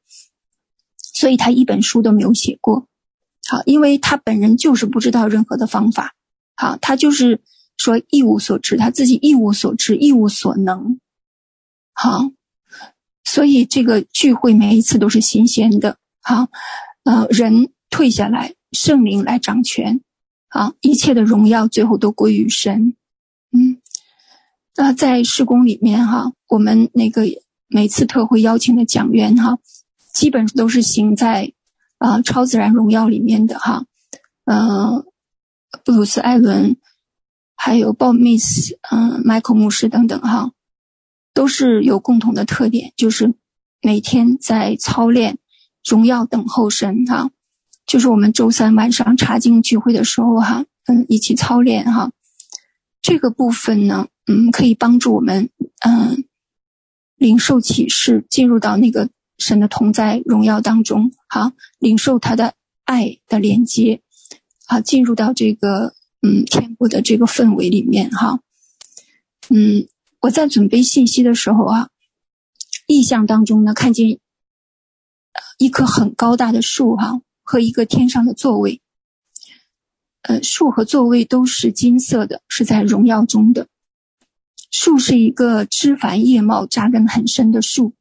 [1.17, 2.85] 所以他一本书都没有写过。
[3.49, 6.13] 好，因为他本人就是不知道任何的方法。”
[6.53, 7.41] 好，他就是
[7.75, 10.99] 说一无所知，他自己一无所知，一无所能。
[11.91, 12.29] 好，
[13.23, 15.97] 所以这个聚会每一次都是新鲜的。
[16.21, 16.49] 好，
[17.03, 20.01] 呃，人退下来，圣灵来掌权。
[20.49, 22.95] 好，一切的荣耀最后都归于神。
[23.51, 23.81] 嗯，
[24.75, 27.23] 那在施工里面哈，我们那个
[27.67, 29.57] 每次特会邀请的讲员哈，
[30.17, 31.53] 基本都是行在
[31.99, 33.85] 啊、超自然荣耀里面的哈，
[34.45, 35.05] 嗯、呃。
[35.83, 36.77] 布鲁斯·艾伦，
[37.55, 40.51] 还有鲍密斯，嗯，迈克牧师等等，哈，
[41.33, 43.35] 都是有共同的特点，就是
[43.81, 45.37] 每天在操练
[45.85, 47.29] 荣耀等候神，哈，
[47.85, 52.11] 就是我们周三晚上查经聚会的时候，哈，嗯，一起操练，哈，
[53.01, 55.49] 这个部分呢，嗯，可以帮助我们，
[55.85, 56.25] 嗯，
[57.17, 64.01] 领受启示，进入到那个神的同在荣耀当中，哈，领受他的爱的连接。
[64.65, 68.41] 好，进入到这个嗯天国的这个氛围里面哈，
[69.49, 69.87] 嗯，
[70.19, 71.89] 我在准备信息的时候啊，
[72.85, 74.19] 意象当中呢，看见
[75.57, 78.81] 一棵很高大的树哈，和一个天上的座位，
[80.23, 83.67] 呃，树和座位都是金色的，是在荣耀中的。
[84.69, 87.93] 树是一个枝繁叶茂、扎根很深的树，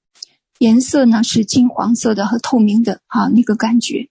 [0.58, 4.08] 颜色呢是金黄色的和透明的哈，那个感觉，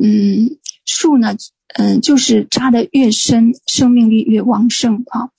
[0.00, 0.56] 嗯。
[0.86, 1.36] 树呢，
[1.74, 5.30] 嗯，就是扎的越深，生命力越旺盛啊。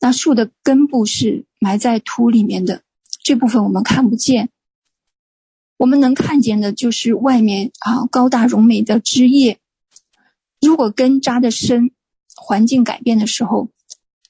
[0.00, 2.80] 那树的根部是埋在土里面的，
[3.22, 4.48] 这部分我们看不见。
[5.76, 9.58] 我们能看见的就是外面啊，高大荣美的枝叶。
[10.58, 11.90] 如果根扎的深，
[12.34, 13.68] 环境改变的时候，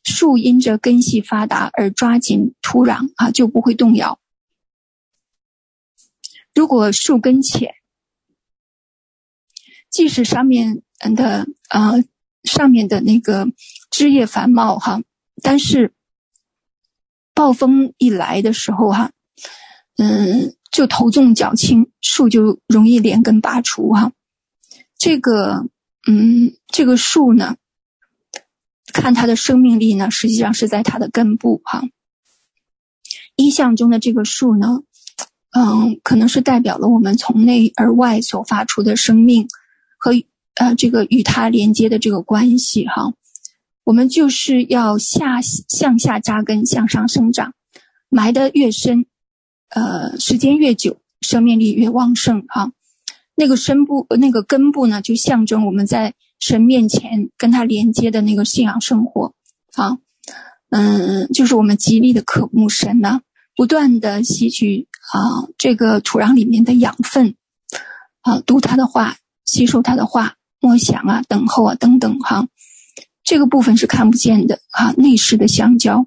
[0.02, 4.18] 树因着根系发达而抓紧土壤啊，就不会动摇。
[6.54, 7.74] 如果树根浅，
[9.90, 10.82] 即使上面
[11.16, 12.04] 的呃
[12.44, 13.48] 上面的那个
[13.90, 15.02] 枝叶繁茂哈，
[15.42, 15.92] 但是
[17.34, 19.10] 暴风一来的时候哈，
[19.96, 24.12] 嗯，就头重脚轻，树就容易连根拔除哈。
[24.96, 25.66] 这个
[26.06, 27.56] 嗯，这个树呢，
[28.92, 31.82] 看它的生命力呢，实际上是在它的根部哈。
[33.36, 34.82] 异象中的这个树呢，
[35.56, 39.48] 嗯，可能是代表了我们从内而外所发出的生命。
[39.96, 40.12] 和
[40.56, 43.14] 呃，这个与它连接的这个关系哈，
[43.84, 47.54] 我们就是要下向下扎根，向上生长，
[48.10, 49.06] 埋得越深，
[49.70, 52.70] 呃，时间越久，生命力越旺盛哈。
[53.34, 59.34] 那个深部，那个根部呢，就象征我们在神面前跟他连接的那个信仰生活
[59.74, 59.96] 啊，
[60.68, 63.22] 嗯，就是我们极力的渴慕神呢，
[63.56, 67.34] 不断的吸取啊这个土壤里面的养分
[68.22, 69.16] 啊，读他的话。
[69.46, 72.48] 吸收他的话，默想啊，等候啊，等等哈，
[73.22, 76.06] 这个部分是看不见的哈，内视的相交，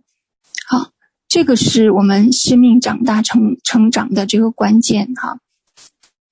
[0.67, 0.89] 好，
[1.29, 5.39] 这个是我们生命长大成成长的这个关键哈。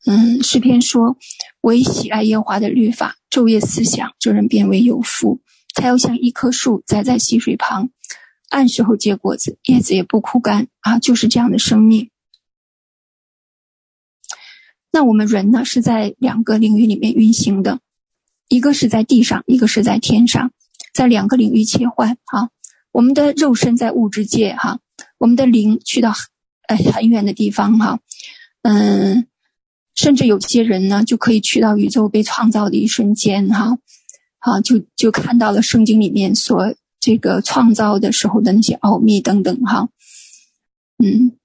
[0.07, 1.15] 嗯，诗篇说
[1.61, 5.39] ：“惟喜爱耶和华的律法，昼夜思想，这人便为有福。
[5.75, 7.91] 他要像一棵树栽在溪水旁，
[8.55, 12.09] 按时候结果子，叶子也不枯干啊，就是这样的生命。”
[14.93, 17.81] 那我们人呢，是在两个领域里面运行的，
[18.47, 20.53] 一个是在地上，一个是在天上，
[20.93, 22.17] 在两个领域切换。
[22.23, 22.49] 哈，
[22.93, 24.79] 我们的肉身在物质界，哈，
[25.17, 26.13] 我们的灵去到
[26.69, 27.99] 呃很远的地方，哈，
[28.61, 29.27] 嗯，
[29.95, 33.77] 甚至有些人呢就可以去到宇宙被创造的一瞬间，哈，
[34.39, 36.73] 好，就就看到了圣经里面所
[37.05, 39.89] 这个创造的时候的那些奥秘等等，哈，
[40.97, 41.37] 嗯，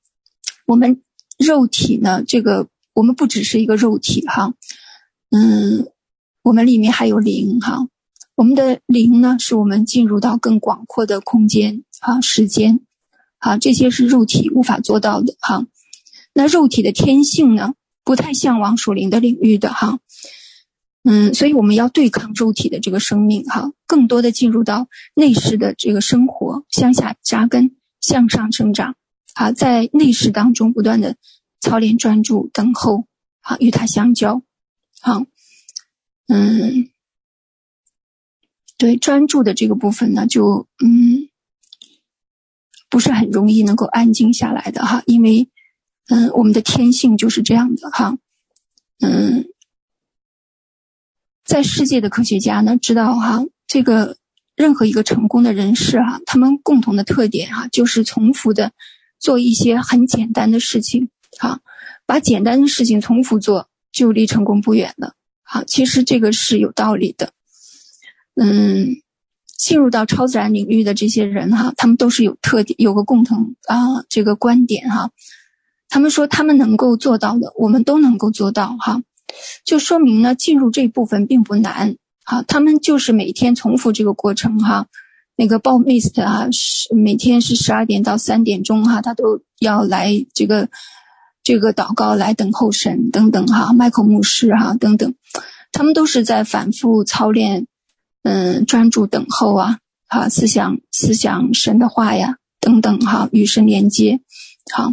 [0.64, 1.02] 我们
[1.36, 2.68] 肉体呢，这个。
[2.92, 4.52] 我们不只是一个肉体哈，
[5.30, 5.86] 嗯，
[6.42, 7.88] 我们里面还有灵哈。
[8.34, 12.80] 我们的灵呢，是我们进入到更广阔的空间啊、时间，
[13.38, 15.64] 啊，这些是肉体无法做到的哈。
[16.34, 20.00] 那肉体的天性呢，不太向往属灵的领域的哈。
[21.02, 28.96] 嗯，所以我们要对抗肉体的这个生命哈，更多的进入到内视的这个生活，向下扎根，向上生长
[29.32, 31.16] 啊，在内视当中不断的
[31.58, 33.06] 操练专注等候
[33.40, 34.42] 啊，与他相交，
[35.00, 35.24] 好，
[36.28, 36.90] 嗯，
[38.76, 41.30] 对专注的这个部分呢，就嗯
[42.90, 45.48] 不是很容易能够安静下来的哈，因为
[46.08, 48.18] 嗯我们的天性就是这样的哈，
[49.00, 49.46] 嗯。
[51.50, 54.16] 在世界的科学家呢，知道哈，这个
[54.54, 58.70] 任何一个成功的人士哈，他们共同的特点哈，就是重复的
[59.18, 61.08] 做一些很简单的事情，
[61.40, 61.58] 哈，
[62.06, 65.14] 把简单的事情重复做，就离成功不远了。
[65.42, 67.32] 好，其实这个是有道理的。
[68.36, 69.02] 嗯，
[69.58, 75.10] 进入到超自然领域的这些人哈，他们都是有特点，有个共同啊这个观点哈，
[75.88, 79.02] 他们说他们能够做到的，我们都能够做到哈。
[79.64, 84.86] 就说明呢，进入这部分并不难，哈，他们就是每天重复这个过程，哈，
[85.36, 90.68] 那个鲍密斯特啊，是每天是十二点到三点钟，哈，他都要来这个
[91.42, 95.14] 这个祷告来等候神等等，哈，麦克牧师哈等等，
[95.72, 97.66] 他们都是在反复操练，
[98.22, 99.78] 嗯，专注等候啊，
[100.08, 104.20] 哈，思想思想神的话呀等等，哈，与神连接，
[104.74, 104.92] 好。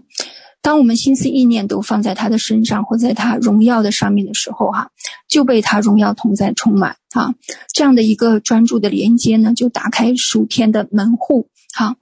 [0.68, 4.92] 当我们心思意念都放在他的身上，或在他荣耀的上面的时候，哈，
[5.30, 7.34] 就被他荣耀同在充满啊！
[7.74, 11.96] 这样的一个专注的连接呢，就打开属天的门户，哈，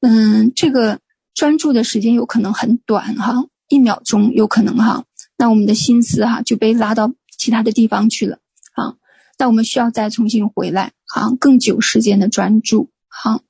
[0.00, 0.98] 嗯，这个
[1.32, 5.04] 专注的时间有可能很短，哈，一秒钟有可能，哈，
[5.38, 8.40] 那我们的心思哈就被拉到其他的地方去了，
[8.74, 8.96] 啊，
[9.38, 13.42] 那我们需要再重新回来，啊，更久时间的专注，哈，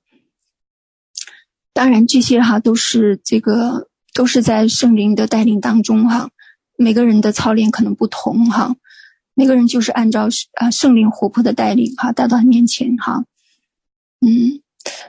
[1.72, 3.86] 当然这些哈都是这个。
[4.16, 6.30] 都是在圣灵的带领当中哈，
[6.78, 8.74] 每个人的操练可能不同哈，
[9.34, 13.26] 每个人就是按照啊圣灵活泼的带领哈，带到他面前哈，
[14.22, 14.62] 嗯，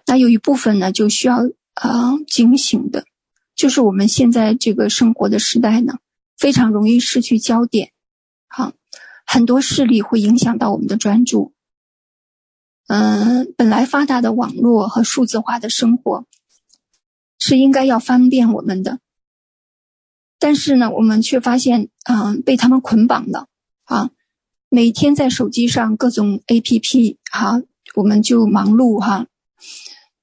[0.06, 1.38] 那有一部分呢就需要
[1.74, 3.06] 啊警醒的，
[3.56, 6.00] 就是我们现在这个生活的时代呢，
[6.38, 7.92] 非常容易失去焦点，
[8.50, 8.74] 哈，
[9.26, 11.54] 很多势力会影响到我们的专注，
[12.88, 16.26] 嗯，本来发达的网络和数字化的生活。
[17.40, 19.00] 是应该要方便我们的，
[20.40, 23.48] 但是呢，我们却发现，嗯、被他们捆绑了
[23.86, 24.10] 啊！
[24.70, 27.62] 每天在手机上各种 APP 哈、
[27.96, 29.28] 我们就忙碌哈、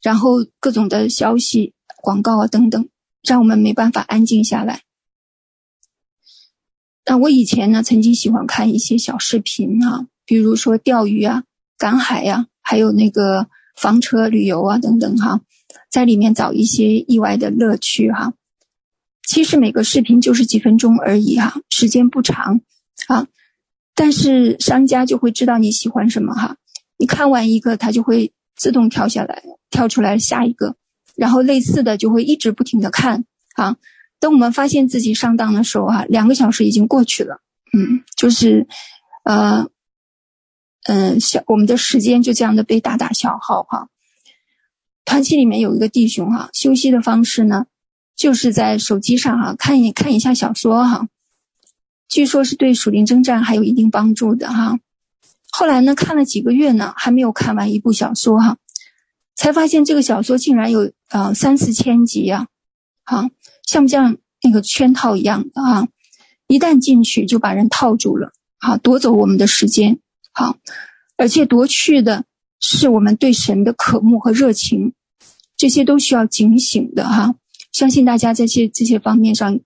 [0.03, 2.89] 然后各种的消息、广告啊等等，
[3.23, 4.83] 让我们没办法安静下来。
[7.07, 11.45] 那我以前呢，曾经喜欢看一些小视频啊，比如说钓鱼啊、
[11.79, 15.41] 赶海呀、还有那个房车旅游啊等等哈、
[15.91, 18.33] 在里面找一些意外的乐趣哈，
[19.27, 22.61] 其实每个视频就是几分钟而已哈，时间不长
[23.07, 23.27] 啊，
[23.95, 26.57] 但是商家就会知道你喜欢什么哈，
[26.99, 30.77] 你看完一个，它就会自动跳下来，跳出来下一个，
[31.17, 33.25] 然后类似的就会一直不停的看
[33.57, 33.77] 啊，
[34.21, 37.41] 等我们发现自己上当的时候哈，两个小时已经过去了，
[37.73, 38.67] 嗯，就是，
[39.25, 39.69] 呃，
[40.85, 43.89] 嗯，小我们的时间就这样的被大大消耗哈。
[45.05, 47.67] 团契里面有一个弟兄哈，休息的方式呢，
[48.17, 51.09] 就是在手机上哈看一看一下小说哈，
[52.09, 54.79] 据说是对属灵征战还有一定帮助的哈。
[55.51, 58.57] 后来呢，看了几个月呢，还没有看完一部小说哈，
[59.35, 62.49] 才发现这个小说竟然有呃三四千集呀，
[63.05, 63.31] 哈，
[63.67, 65.89] 像不像那个圈套一样的哈？
[66.47, 69.99] 一旦进去就把人套住了，哈，夺走我们的时间，
[70.33, 70.57] 好，
[71.17, 72.25] 而且夺去的。
[72.67, 74.95] 是我们对神的渴慕和热情，
[75.55, 77.35] 这些都需要警醒的哈。
[77.73, 79.61] 相信大家在这些这些方面上，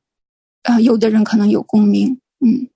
[0.63, 2.69] 啊、呃，有的人可能有共鸣，嗯。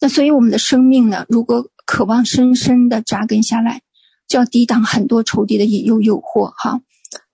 [0.00, 3.82] 那所以我们的生命呢，如果渴望深深的扎根下来，
[4.28, 6.80] 就要抵挡很多仇敌的引诱诱惑哈。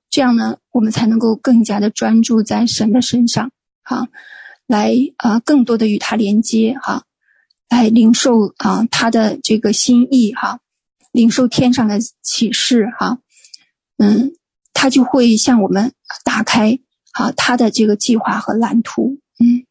[0.08, 3.50] 这样呢，我们才能够更加的专注在神的身上
[3.82, 4.08] 哈，
[4.66, 7.04] 来啊、呃，更多的与他连接哈，
[7.68, 10.60] 来领受啊他的这个心意哈。
[11.18, 13.18] 领受天上的启示，哈，
[13.96, 14.36] 嗯，
[14.72, 15.92] 他就会向我们
[16.24, 16.78] 打开，
[17.12, 19.66] 哈，他的这个计划和蓝图，嗯，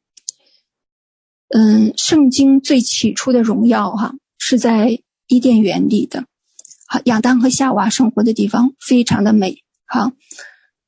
[1.48, 6.26] 嗯，圣经最起初的荣耀，哈，是在伊甸园里的，
[6.86, 10.12] 好，亚当和夏娃生活的地方非常的美，哈，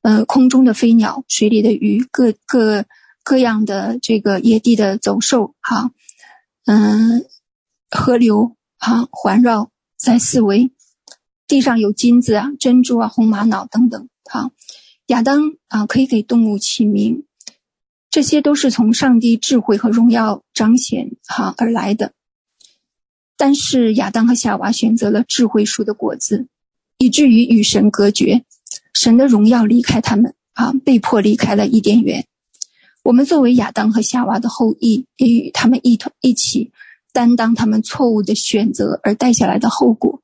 [0.02, 2.84] 呃，空中的飞鸟，水里的鱼，各各
[3.24, 5.90] 各样的这个野地的走兽，哈，
[6.66, 7.24] 嗯，
[7.88, 10.70] 河流哈环绕在四维，
[11.46, 14.50] 地上有金子啊、珍珠啊、红玛瑙等等，哈，
[15.08, 17.24] 亚当啊可以给动物起名，
[18.10, 22.14] 这些都是从上帝智慧和荣耀彰显哈而来的。
[23.36, 26.48] 但是亚当和夏娃选择了智慧树的果子，
[26.96, 28.46] 以至于与神隔绝，
[28.94, 32.24] 神的荣耀离开他们啊，被迫离开了伊甸园。
[33.02, 36.72] 我们作为亚当和夏娃的后裔，也与他们一同一起
[37.12, 40.20] 担当他们错误的选择而带下来的后果。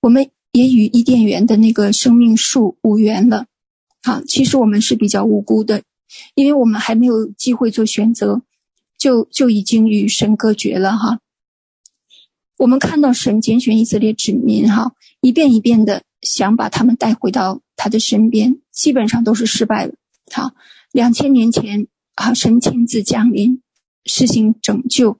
[0.00, 3.46] 我们也与伊甸园的那个生命树无缘了。
[4.02, 5.82] 啊，其实我们是比较无辜的，
[6.34, 8.42] 因为我们还没有机会做选择，
[8.96, 11.18] 就就已经与神隔绝了哈。
[12.56, 19.94] 我们看到神拣选以色列子民，哈，一遍一遍的想把他们带回到他的身边，基本上都是失败了。
[20.32, 20.52] 好，
[20.92, 23.62] 两千年前，啊，神亲自降临，
[24.04, 25.18] 实行拯救，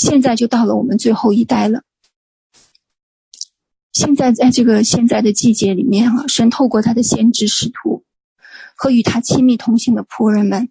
[0.00, 1.82] 现在就到了我们最后一代了。
[3.92, 8.02] 现在在这个现在的季节里面，啊，神透过他的先知使徒
[8.74, 10.70] 和与他亲密同行的仆人们，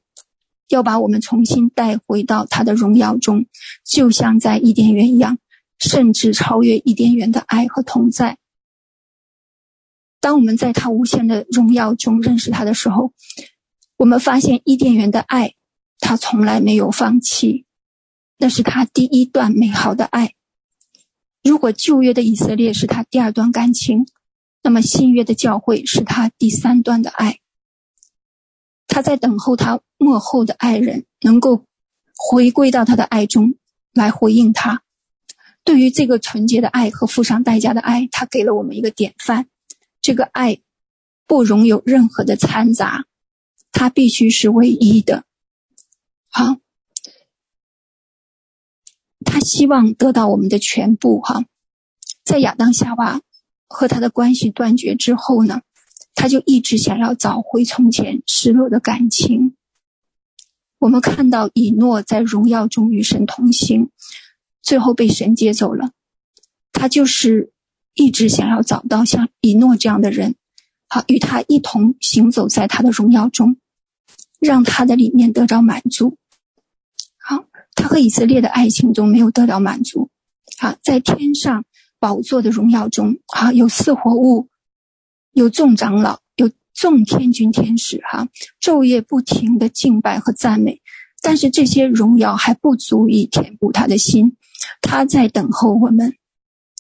[0.67, 3.45] 要把我们重新带回到他的荣耀中，
[3.85, 5.37] 就像在伊甸园一样。
[5.77, 8.37] 甚至超越伊甸园的爱和同在。
[10.19, 13.13] 当我们在他无限的荣耀中认识他的时候，
[13.95, 15.53] 我们发现伊甸园的爱，
[15.99, 17.65] 他从来没有放弃，
[18.39, 20.33] 那是他第一段美好的爱。
[21.43, 24.07] 如果旧约的以色列是他第二段感情，
[24.63, 27.39] 那么新约的教会是他第三段的爱。
[28.87, 31.65] 他在等候他末后的爱人能够
[32.15, 33.55] 回归到他的爱中
[33.93, 34.81] 来回应他。
[35.63, 39.47] 对于这个纯洁的爱和付上代价的爱，他给了我们一个典范。
[40.01, 40.61] 这个爱
[41.27, 43.05] 不容有任何的掺杂，
[43.71, 45.25] 它必须是唯一的。
[46.29, 46.57] 好，
[49.39, 51.21] 希望得到我们的全部。
[51.21, 51.45] 哈，
[52.23, 53.21] 在亚当夏娃
[53.67, 55.61] 和他的关系断绝之后呢，
[56.15, 59.55] 他就一直想要找回从前失落的感情。
[60.77, 63.89] 我们看到以诺在荣耀中与神同行。
[64.61, 65.91] 最后被神接走了，
[66.73, 67.53] 他就是
[67.95, 70.35] 一直想要找到像以诺这样的人，
[70.87, 73.57] 好与他一同行走在他的荣耀中，
[74.37, 76.17] 让他的里面得到满足。
[77.79, 80.09] 他和以色列的爱情中没有得到满足。
[80.57, 81.63] 好，在天上
[81.97, 84.49] 宝座的荣耀中，啊，有四活物，
[85.31, 88.27] 有众长老，有众天军天使，哈，
[88.61, 90.81] 昼夜不停的敬拜和赞美。
[91.21, 94.35] 但是这些荣耀还不足以填补他的心。
[94.81, 96.15] 他在等候我们，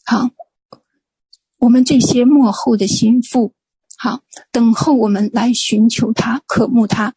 [0.05, 0.29] 好，
[1.59, 3.53] 我们这些幕后的心腹，
[3.97, 4.21] 好，
[4.51, 7.13] 等候我们来寻求他、渴慕他，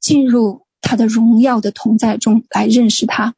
[0.00, 3.34] 进入他的荣耀的同在中来认识他。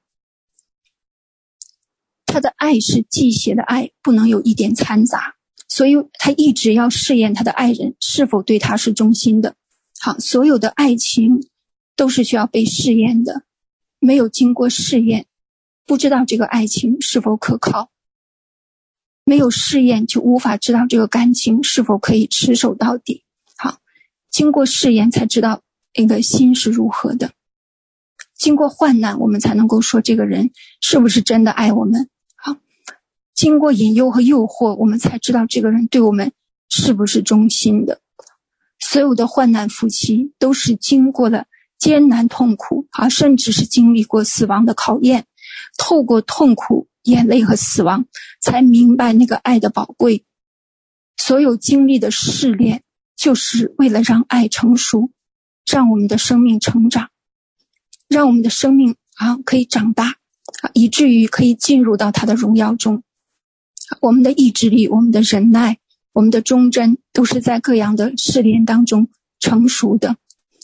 [2.26, 5.36] 他的爱是祭邪的爱，不能有一点掺杂，
[5.68, 9.55] 所以他一直要试验他的爱人是否对他是忠心的。
[10.01, 11.47] 好，所有的爱情
[11.95, 13.45] 都是需要被试验的，
[14.01, 15.26] 没有经过试验。
[15.86, 17.90] 不知道这个爱情是否可靠，
[19.24, 23.22] 没有试验就无法知道这个感情是否可以持守到底。
[23.57, 23.78] 好，
[24.30, 25.62] 经过试验才知道
[25.97, 27.32] 那个心是如何的。
[28.34, 32.09] 经过患难，我们才能够说这个人是不是真的爱我们。
[32.36, 32.57] 好，
[33.34, 36.32] 经过引诱和诱惑，我们才知道这个人对我们
[36.68, 38.01] 是不是忠心的。
[38.78, 41.47] 所有的患难夫妻都是经过了
[41.78, 45.26] 艰难痛苦啊，甚至是经历过死亡的考验。
[45.78, 48.07] 透过痛苦、眼泪和死亡，
[48.40, 50.24] 才明白那个爱的宝贵。
[51.16, 52.82] 所有经历的试炼，
[53.16, 55.11] 就是为了让爱成熟，
[55.66, 57.10] 让我们的生命成长，
[58.08, 60.16] 让我们的生命啊可以长大，
[60.62, 63.02] 啊以至于可以进入到他的荣耀中。
[64.00, 65.78] 我们的意志力、我们的忍耐、
[66.12, 69.08] 我们的忠贞，都是在各样的试炼当中
[69.40, 70.16] 成熟的。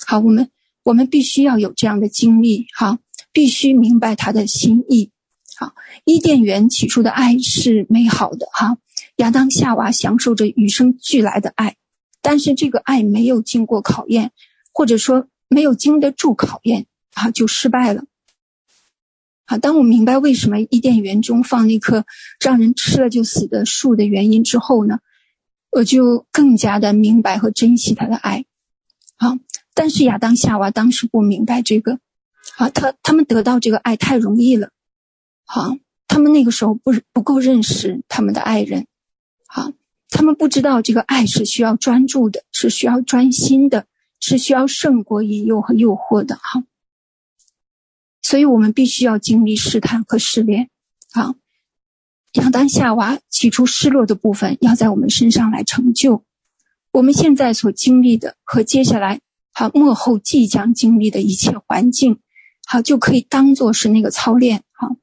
[0.07, 0.51] 好，我们
[0.82, 2.98] 我们必须要有这样的经历，哈。
[3.32, 5.12] 必须明白他的心意。
[5.57, 8.76] 好，伊甸园起初的爱是美好的哈，
[9.18, 11.76] 亚当夏娃享受着与生俱来的爱，
[12.22, 14.32] 但是这个爱没有经过考验，
[14.73, 18.05] 或者说没有经得住考验啊，就失败了。
[19.47, 22.05] 好，当我明白为什么伊甸园中放那棵
[22.41, 25.01] 让人吃了就死的树的原因之后呢，
[25.71, 28.45] 我就更加的明白和珍惜他的爱。
[29.16, 29.37] 好，
[29.75, 31.99] 但是亚当夏娃当时不明白这个。
[32.57, 34.71] 啊，他他们得到这个爱太容易了，
[35.45, 35.77] 好，
[36.09, 38.87] 他们那个时候不不够认识他们的爱人，
[39.47, 39.73] 好，
[40.11, 43.87] 他们不知道这个爱是需要专注的，是需要专心的，
[44.21, 46.62] 是需要胜过引诱和诱惑的，哈。
[48.23, 50.68] 所以我们必须要经历试探和试炼。
[51.11, 51.35] 好，
[52.35, 56.23] 亚当夏娃起初失落的部分，要在我们身上来成就。
[56.93, 59.21] 我们现在所经历的和接下来
[59.53, 62.21] 好幕后即将经历的一切环境，
[62.66, 64.62] 好就可以当做是那个操练。
[64.73, 64.97] 好，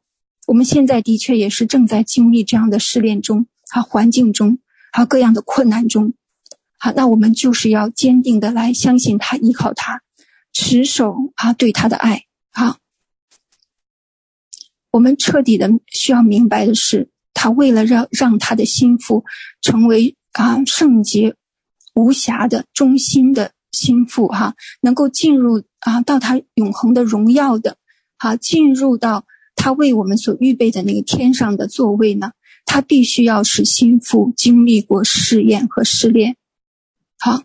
[0.45, 4.59] 我们现在的确也是正在经历这样的试炼中，好环境中，
[4.93, 6.13] 好各样的困难中。
[6.77, 10.01] 好，那我们就是要坚定的来相信他，依靠他，
[10.53, 12.23] 持守啊对他的爱。
[12.51, 12.77] 好，
[14.91, 19.25] 我们彻底的需要明白的是，他为了让让他的心腹
[19.61, 21.35] 成为啊圣洁。
[21.99, 27.77] 无瑕的忠心的心腹哈，能够进入啊到他永恒的荣耀的，
[28.19, 29.25] 好进入到
[29.55, 32.33] 他为我们所预备的那个天上的座位呢，
[32.67, 36.37] 他必须要使心腹经历过试验和试炼。
[37.19, 37.41] 好，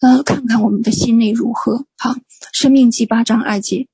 [0.00, 1.86] 呃，看看我们的心内如何？
[1.96, 2.14] 好，
[2.52, 3.86] 生命记八章二节，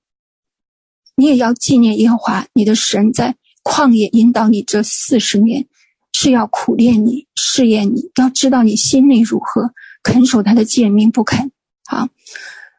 [1.16, 5.66] 你也要纪念耶和华你的神在旷野引导你这四十年，
[6.12, 9.74] 是要苦练你、试验你，要知道你心内如何。
[10.00, 11.50] 肯守他的诫命不肯，
[11.84, 12.08] 好，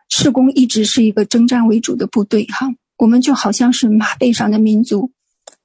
[0.10, 5.12] 事工一直是一个征战为主的部队，哈，我们就好像是马背上的民族，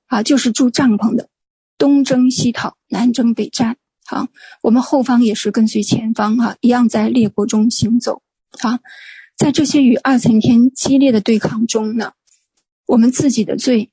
[0.07, 1.29] 啊，就是住帐篷的，
[1.79, 4.29] 东征西讨，南征北战，好，
[4.63, 8.23] 我们后方也是跟随前方，哈，一样在列国中行走，
[8.61, 8.81] 啊，
[9.37, 12.13] 在这些与二层天激烈的对抗中呢，
[12.87, 13.91] 我们自己的罪，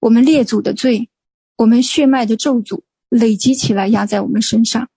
[0.00, 1.08] 我们列祖的罪，
[1.56, 4.88] 我们血脉的咒诅累积起来压在我们身上，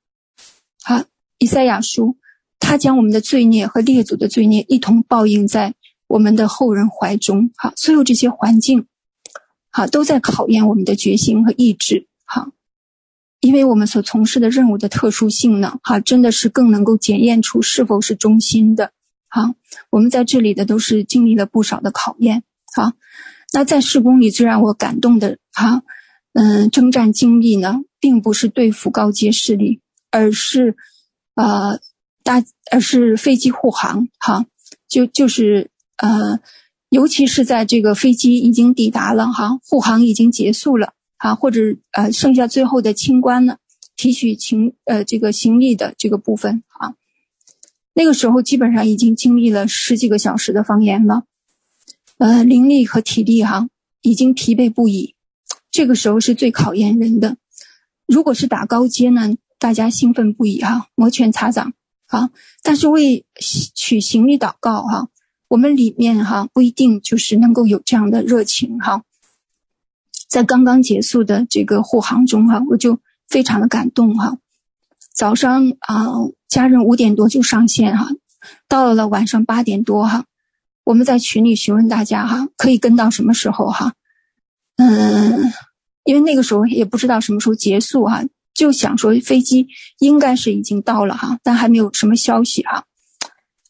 [0.83, 1.03] 好。
[1.39, 2.17] 以赛亚书，
[2.59, 5.75] 他将我们的罪孽和列祖的罪孽一同报应在
[6.07, 7.51] 我们的后人怀中。
[7.55, 8.87] 好，所有这些环境，
[9.69, 12.07] 好，都在考验我们的决心和意志。
[12.25, 12.49] 好，
[13.39, 18.91] 因为我们所从事的任务的特殊性呢，哈，真的是更能够检验出是否是忠心的。
[19.29, 19.55] 哈，
[19.89, 22.43] 我们在这里的都是经历了不少的考验。
[22.75, 22.93] 哈，
[23.53, 25.83] 那在事工里最让我感动的，哈，
[26.33, 29.81] 嗯，征战经历呢，并不是对付高阶势力，
[30.11, 30.75] 而是。
[31.39, 31.79] 呃，
[32.23, 34.47] 大而是飞机护航，哈，
[34.89, 36.39] 就就是呃，
[36.89, 43.57] 尤其是在这个飞机已经抵达了，哈，护航已经结束了，啊，或者呃，剩下最后的清关了，
[43.95, 46.95] 提取行呃这个行李的这个部分，啊，
[47.93, 51.23] 那个时候基本上已经经历了十几个小时的方言了，
[52.17, 53.67] 呃，灵力和体力哈，
[54.01, 55.15] 已经疲惫不已，
[55.71, 57.37] 这个时候是最考验人的。
[58.05, 59.35] 如果是打高阶呢？
[59.59, 61.73] 大家兴奋不已哈，摩拳擦掌
[62.05, 62.29] 啊！
[62.61, 63.25] 但是为
[63.73, 65.09] 取行李祷告哈，
[65.47, 69.01] 我们里面哈不一定就是能够有这样的热情哈。
[70.27, 72.99] 在刚刚结束的这个护航中哈，我就
[73.29, 74.37] 非常的感动哈。
[75.13, 76.05] 早上啊，
[76.47, 78.09] 家人五点多就上线哈，
[78.67, 80.25] 到了晚上八点多哈，
[80.83, 83.93] 我们在群里询问大家哈，可以跟到什么时候哈？
[84.75, 85.51] 嗯，
[86.03, 88.23] 因为那个时候也不知道什么时候结束哈。
[88.53, 89.67] 就想说飞机
[89.99, 92.85] 应该是已经到了哈，但还没有什么消息哈。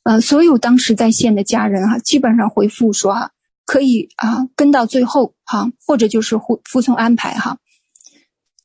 [0.03, 3.31] 呃，所有当时在线的家人哈，基本上回复说哈，
[3.67, 7.59] 可以啊跟到最后哈，或者就是服服从安排哈。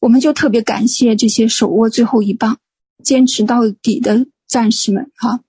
[0.00, 2.56] 我们就特别感谢这些手握最后一棒、
[3.04, 5.40] 坚持到底的战士们哈。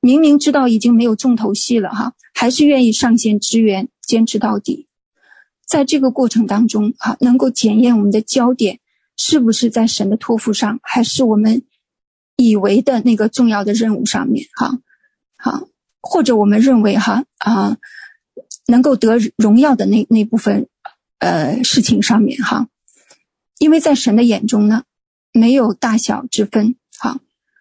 [0.00, 4.86] 明明知道已经没有重头戏了哈，还是愿意上线支援，坚持到底。
[5.66, 8.80] 在这个过程当中哈，能够检验我们的焦点。
[9.22, 11.62] 是不是在神的托付上，还是我们
[12.36, 14.46] 以为的那个重要的任务上面？
[14.54, 14.78] 哈，
[15.36, 15.68] 好，
[16.00, 17.76] 或者我们认为哈啊，
[18.70, 20.68] 能够得荣耀的那那部分
[21.18, 22.68] 呃事情上面哈，
[23.58, 24.84] 因为在神的眼中呢，
[25.32, 26.76] 没有大小之分。
[26.98, 27.18] 哈，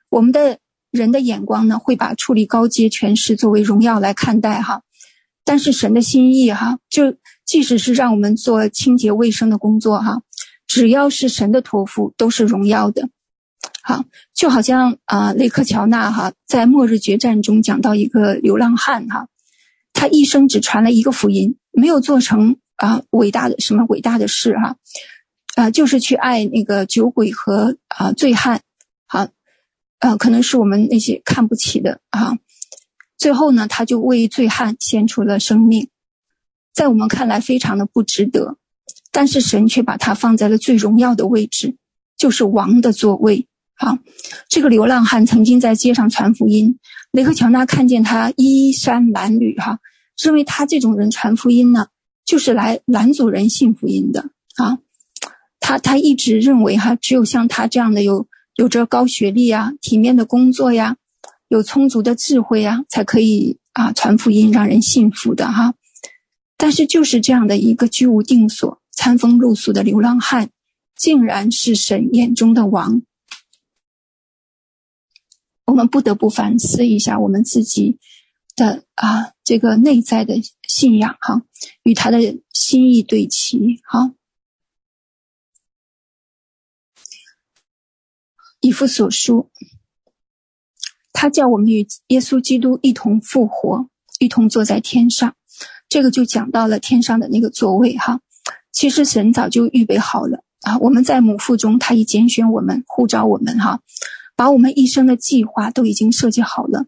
[0.10, 0.60] 我们的
[0.92, 4.84] 人的眼光呢，会把处理高阶权势作为荣耀来看待哈，
[5.44, 10.22] 但是神的心意哈，就即使是让我们做清洁卫生的工作哈。
[10.68, 13.10] 只要是神的托付，都是荣耀的。
[13.82, 14.06] 好，
[14.36, 19.28] 就好像啊，雷克乔纳哈在末日决战中讲到一个流浪汉哈，
[20.00, 24.78] 他一生只传了一个福音，没有做成啊伟大的什么伟大的事哈，
[25.56, 28.62] 啊，就是去爱那个酒鬼和啊醉汉，
[29.08, 29.28] 好，
[30.00, 32.38] 呃，可能是我们那些看不起的啊。
[33.18, 35.90] 最后呢，他就为醉汉献出了生命，
[36.74, 38.56] 在我们看来非常的不值得。
[39.12, 41.76] 但是神却把他放在了最荣耀的位置，
[42.16, 43.48] 就是王的座位。
[43.74, 43.98] 好，
[44.48, 46.80] 这个流浪汉曾经在街上传福音，
[47.12, 49.80] 雷克乔纳看见他衣衫褴褛，哈，
[50.22, 51.88] 认为他这种人传福音呢，
[52.24, 54.30] 就是来拦阻人信福音的。
[54.58, 54.78] 啊，
[55.60, 60.98] 他他一直认为哈，只有像他这样的有有着高学历呀、体面的工作呀、
[61.48, 65.74] 有充足的智慧呀，才可以啊传福音让人信服的哈。
[66.58, 70.50] 但是就是这样的一个居无定所、餐风露宿的流浪汉，
[70.96, 73.02] 竟然是神眼中的王。
[75.70, 78.00] 我们不得不反思一下我们自己
[78.56, 80.34] 的啊，这个内在的
[80.68, 81.44] 信仰哈，
[81.84, 82.20] 与他的
[82.52, 84.14] 心意对齐哈。
[88.62, 89.52] 以弗所书，
[91.14, 93.88] 他叫我们与耶稣基督一同复活，
[94.20, 95.36] 一同坐在天上。
[95.88, 98.22] 这个就讲到了天上的那个座位哈。
[98.72, 103.82] 其实神早就预备好了啊，我们在母腹中，他已拣选我们，呼召我们哈，
[104.40, 106.86] 把我们一生的计划都已经设计好了。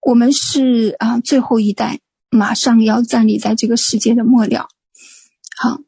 [0.00, 2.00] 我们是啊最后一代，
[2.30, 4.66] 马上要站立在这个世界的末了，
[5.56, 5.78] 好，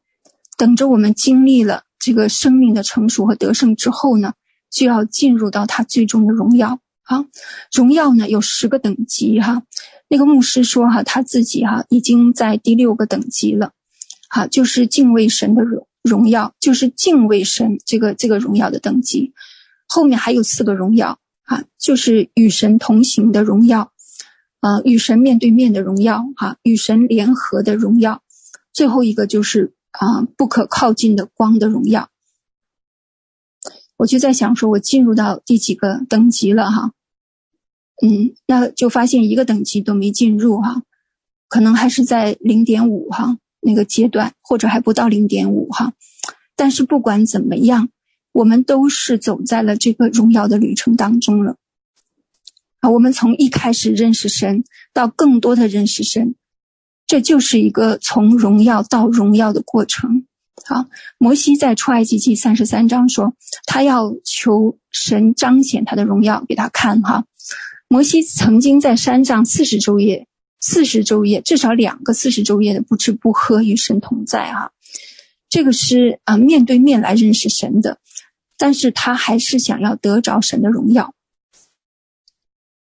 [0.56, 4.34] 等着我们经历了这个生命的成熟和得胜之后呢，
[4.70, 7.24] 就要进入到他最终的荣耀啊！
[7.72, 9.64] 荣耀呢有十个等级哈。
[10.06, 13.72] 那个牧师说哈，他自己哈已经在第六个等级了，
[14.28, 19.32] 哈，就是敬畏神的荣荣耀，就是敬畏神这个这个荣耀的等级。
[19.86, 23.92] 后面还有四个荣耀啊，就是与神同行的荣耀，
[24.60, 28.22] 啊，与神面对面的荣耀哈，与神联合的荣耀。
[28.72, 32.10] 最后一个就是啊，不可靠近的光的荣耀。
[33.96, 36.92] 我就在想说，我进入到第几个等级了哈？
[38.02, 40.82] 嗯，那就发现一个等级都没进入哈，
[41.48, 45.94] 可能还是在零点五哈那个阶段，或者还不到零点五哈。
[46.56, 47.88] 但是不管怎么样，
[48.36, 51.56] 我们都是走在了这个荣耀的旅程当中了。
[52.80, 54.62] 啊，我们从一开始认识神
[54.92, 56.34] 到更多的认识神，
[57.06, 60.26] 这就是一个从荣耀到荣耀的过程。
[60.66, 60.84] 好，
[61.16, 63.34] 摩西在出埃及记三十三章说，
[63.64, 67.00] 他要求神彰显他的荣耀给他看。
[67.00, 67.24] 哈，
[67.88, 70.26] 摩西曾经在山上四十昼夜，
[70.60, 74.52] 四十昼夜至少两个四十昼夜的不吃不喝与神同在。
[74.52, 74.72] 哈，
[75.48, 77.98] 这个是啊面对面来认识神的，
[78.58, 81.14] 但是他还是想要得着神的荣耀。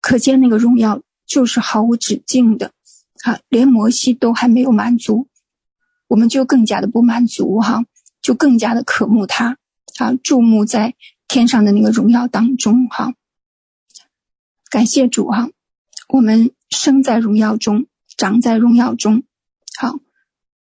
[0.01, 2.73] 可见那个荣耀就是毫无止境的，
[3.23, 5.29] 啊，连摩西都还没有满足。
[6.09, 7.85] 我们就更加的不满足哈，
[8.21, 9.57] 就更加的渴慕他
[9.99, 10.95] 啊，注目在
[11.29, 13.15] 天上的那个荣耀当中哈。
[14.69, 15.49] 感谢主哈，
[16.09, 17.87] 我们生在荣耀中，
[18.17, 19.23] 长在荣耀中，
[19.79, 20.01] 好，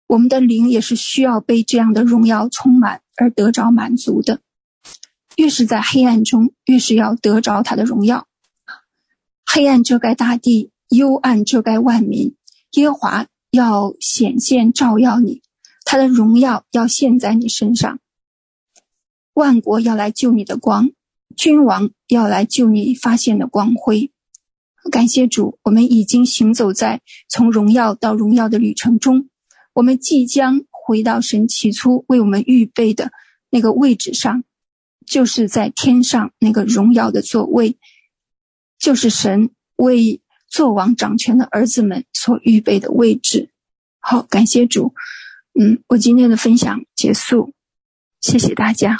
[0.06, 4.40] 我们的灵也是需要被这样的荣耀充满而得着满足的。
[5.36, 8.26] 越是在黑暗中，越是要得着他的荣耀。
[9.46, 12.34] 黑暗遮盖大地，幽暗遮盖万民，
[12.72, 13.26] 耶和华。
[13.52, 15.42] 要显现照耀你，
[15.84, 17.98] 他的荣耀要现在你身上。
[19.34, 20.92] 万国要来救你的光，
[21.34, 24.12] 君王要来救你发现的光辉。
[24.92, 29.28] 感谢主，我们已经行走在从荣耀到荣耀的旅程中，
[29.72, 33.10] 我们即将回到神起初为我们预备的
[33.50, 34.44] 那个位置上，
[35.10, 37.76] 就是在天上那个荣耀的座位，
[38.78, 40.22] 就是神为。
[40.52, 43.50] 做王掌权的儿子们所预备的位置，
[44.00, 44.94] 好，感谢主。
[45.54, 47.54] 嗯，我今天的分享结束，
[48.20, 48.98] 谢谢大家。